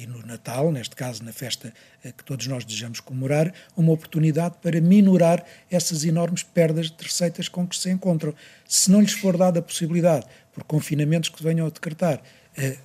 [0.00, 4.54] e no Natal, neste caso na festa uh, que todos nós desejamos comemorar, uma oportunidade
[4.62, 8.32] para minorar essas enormes perdas de receitas com que se encontram.
[8.64, 12.18] Se não lhes for dada a possibilidade, por confinamentos que venham a decretar,
[12.56, 12.78] uh,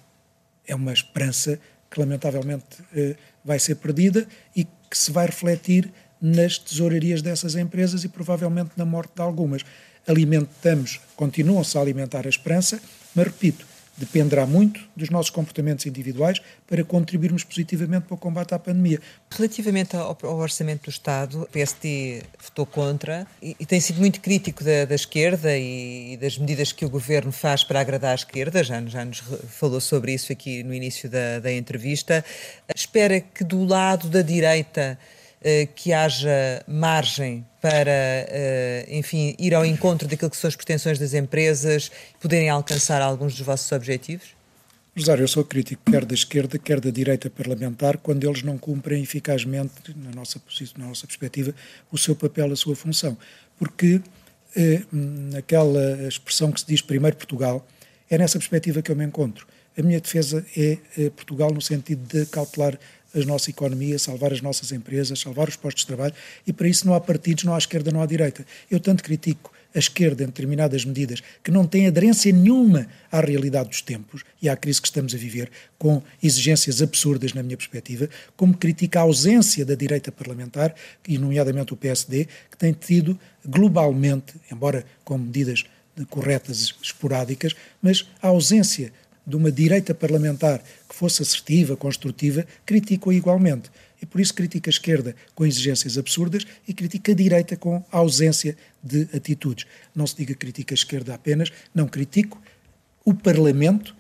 [0.66, 1.60] é uma esperança
[1.92, 2.66] que lamentavelmente
[3.46, 8.86] vai ser perdida e que se vai refletir nas tesourarias dessas empresas e provavelmente na
[8.86, 9.62] morte de algumas
[10.08, 12.82] alimentamos, continuam-se a alimentar a esperança,
[13.16, 18.60] mas repito, dependerá muito dos nossos comportamentos individuais para contribuirmos positivamente para o combate à
[18.60, 19.00] pandemia.
[19.30, 24.86] Relativamente ao, Orçamento do Estado, o PSD votou contra e, tem sido muito crítico da,
[24.86, 29.06] da esquerda e, das medidas que o governo faz para agradar a esquerda, já, já
[29.06, 32.26] nos falou sobre isso aqui no início da, da entrevista.
[32.76, 34.98] Espera que do lado da direita
[35.76, 41.14] que haja margem para, eh, enfim, ir ao encontro daquilo que são as pretensões das
[41.14, 41.90] empresas,
[42.20, 44.36] poderem alcançar alguns dos vossos objetivos?
[44.96, 49.02] Rosário, eu sou crítico quer da esquerda, quer da direita parlamentar, quando eles não cumprem
[49.02, 50.42] eficazmente, na nossa,
[50.78, 51.56] na nossa perspectiva,
[51.92, 53.18] o seu papel, a sua função.
[53.58, 54.02] Porque
[54.56, 54.82] eh,
[56.08, 57.66] expressão que se diz primeiro Portugal,
[58.10, 59.48] é nessa perspectiva que eu me encontro.
[59.76, 62.78] A minha defesa é eh, Portugal no sentido de cautelar
[63.14, 66.14] a nossa economia, salvar as nossas empresas, salvar os postos de trabalho,
[66.46, 68.46] e para isso não há partidos, não há esquerda, não há direita.
[68.70, 73.70] Eu tanto critico a esquerda em determinadas medidas que não têm aderência nenhuma à realidade
[73.70, 78.10] dos tempos e à crise que estamos a viver, com exigências absurdas, na minha perspectiva,
[78.38, 80.76] como critica a ausência da direita parlamentar,
[81.08, 85.64] e nomeadamente o PSD, que tem tido globalmente, embora com medidas
[86.10, 88.92] corretas esporádicas, mas a ausência
[89.26, 93.70] de uma direita parlamentar que fosse assertiva, construtiva, critico-a igualmente.
[94.02, 98.58] E por isso critico a esquerda com exigências absurdas e critico a direita com ausência
[98.84, 99.66] de atitudes.
[99.96, 102.42] Não se diga critica a esquerda apenas, não critico
[103.06, 103.96] o Parlamento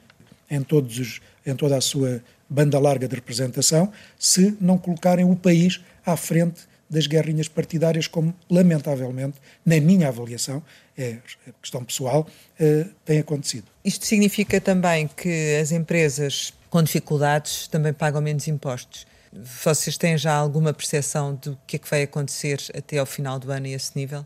[0.49, 5.35] em, todos os, em toda a sua banda larga de representação, se não colocarem o
[5.35, 6.61] país à frente
[6.93, 10.63] das guerrinhas partidárias, como lamentavelmente, na minha avaliação,
[10.97, 11.17] é
[11.61, 12.27] questão pessoal,
[12.59, 13.65] eh, tem acontecido.
[13.83, 19.05] Isto significa também que as empresas com dificuldades também pagam menos impostos.
[19.63, 23.51] Vocês têm já alguma percepção do que é que vai acontecer até ao final do
[23.51, 24.25] ano a esse nível?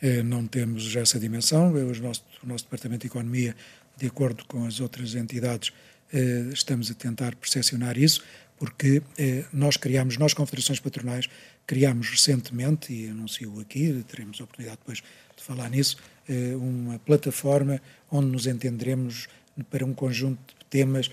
[0.00, 1.72] É, não temos essa dimensão.
[1.72, 3.56] O nosso, o nosso Departamento de Economia,
[3.96, 5.72] de acordo com as outras entidades,
[6.12, 8.22] eh, estamos a tentar percepcionar isso,
[8.56, 9.02] porque
[9.52, 11.28] nós criamos, nós confederações patronais,
[11.66, 15.02] criamos recentemente, e anuncio aqui, teremos a oportunidade depois
[15.36, 15.96] de falar nisso,
[16.28, 19.28] eh, uma plataforma onde nos entenderemos
[19.70, 21.10] para um conjunto de temas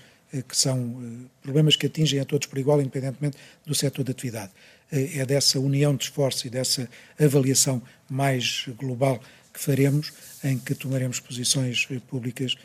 [0.48, 4.52] que são problemas que atingem a todos por igual, independentemente do setor de atividade.
[4.90, 6.88] É dessa união de esforço e dessa
[7.18, 7.80] avaliação
[8.10, 9.20] mais global
[9.52, 12.56] que faremos, em que tomaremos posições públicas,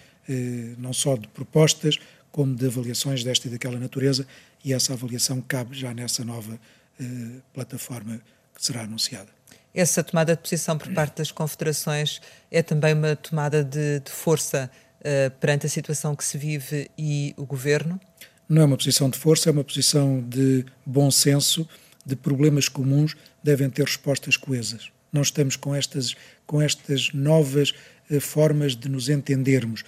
[0.80, 2.00] não só de propostas,
[2.32, 4.26] como de avaliações desta e daquela natureza,
[4.64, 6.60] e essa avaliação cabe já nessa nova
[7.00, 8.20] eh, plataforma
[8.54, 9.30] que será anunciada.
[9.74, 12.22] Essa tomada de posição por parte das confederações
[12.52, 14.70] é também uma tomada de, de força
[15.02, 18.00] eh, perante a situação que se vive e o governo?
[18.48, 21.68] Não é uma posição de força, é uma posição de bom senso,
[22.06, 24.92] de problemas comuns devem ter respostas coesas.
[25.12, 27.74] Não estamos com estas, com estas novas
[28.10, 29.84] eh, formas de nos entendermos,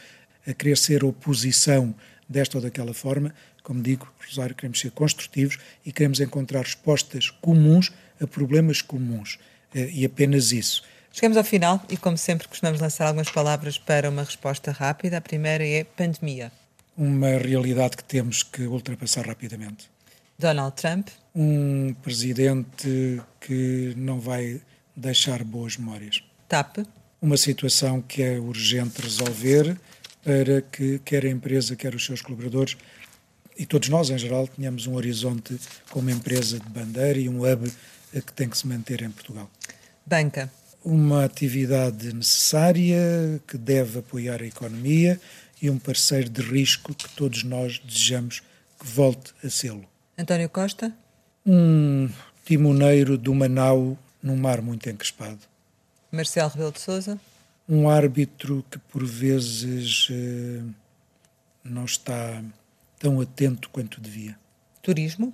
[0.47, 1.93] a querer ser oposição
[2.31, 3.33] desta ou daquela forma.
[3.61, 9.37] Como digo, Rosário, queremos ser construtivos e queremos encontrar respostas comuns a problemas comuns.
[9.73, 10.83] Eh, e apenas isso.
[11.13, 15.17] Chegamos ao final e, como sempre, costumamos lançar algumas palavras para uma resposta rápida.
[15.17, 16.51] A primeira é pandemia.
[16.97, 19.89] Uma realidade que temos que ultrapassar rapidamente.
[20.39, 21.09] Donald Trump.
[21.35, 24.61] Um presidente que não vai
[24.95, 26.23] deixar boas memórias.
[26.47, 26.79] TAP.
[27.21, 29.77] Uma situação que é urgente resolver
[30.23, 32.77] para que quer a empresa, quer os seus colaboradores
[33.57, 35.59] e todos nós em geral tenhamos um horizonte
[35.89, 37.71] como empresa de bandeira e um hub
[38.11, 39.49] que tem que se manter em Portugal.
[40.05, 40.51] Banca.
[40.83, 45.19] Uma atividade necessária que deve apoiar a economia
[45.61, 48.41] e um parceiro de risco que todos nós desejamos
[48.79, 49.85] que volte a sê-lo.
[50.17, 50.91] António Costa.
[51.45, 52.09] Um
[52.43, 55.39] timoneiro do Manau num mar muito encrespado.
[56.11, 57.19] Marcelo Rebelo de Sousa
[57.71, 60.61] um árbitro que por vezes eh,
[61.63, 62.43] não está
[62.99, 64.37] tão atento quanto devia.
[64.81, 65.33] Turismo?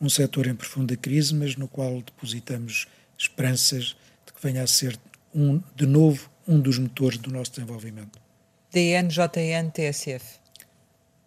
[0.00, 2.88] Um setor em profunda crise, mas no qual depositamos
[3.18, 3.94] esperanças
[4.24, 4.98] de que venha a ser
[5.34, 8.18] um, de novo um dos motores do nosso desenvolvimento.
[8.72, 10.40] DNJN TSF.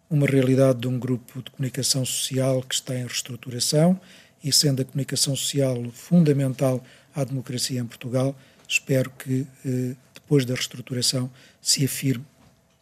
[0.10, 4.02] Uma realidade de um grupo de comunicação social que está em reestruturação
[4.44, 6.84] e sendo a comunicação social fundamental
[7.16, 8.36] à democracia em Portugal,
[8.68, 12.26] espero que eh, depois da reestruturação, se afirme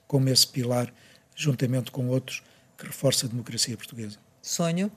[0.08, 0.94] como esse pilar,
[1.36, 2.44] juntamente com outros,
[2.78, 4.18] que reforça a democracia portuguesa.
[4.42, 4.92] Sonho?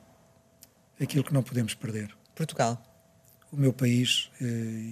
[1.00, 2.14] Aquilo que não podemos perder.
[2.34, 2.82] Portugal.
[3.52, 4.44] O meu país eh,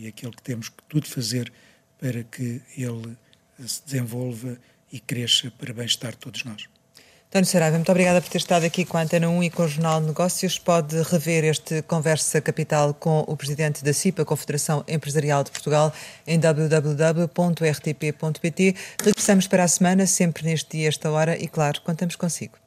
[0.03, 1.53] e aquilo que temos que tudo fazer
[1.99, 3.16] para que ele
[3.66, 4.59] se desenvolva
[4.90, 6.68] e cresça para bem-estar de todos nós.
[7.33, 9.68] António Saraiva, muito obrigada por ter estado aqui com a Antena 1 e com o
[9.68, 10.59] Jornal de Negócios.
[10.59, 15.91] Pode rever este Conversa Capital com o Presidente da CIPA, Confederação Empresarial de Portugal,
[16.26, 17.24] em www.rtp.pt.
[19.03, 22.61] Regressamos para a semana, sempre neste dia, esta hora, e claro, contamos consigo.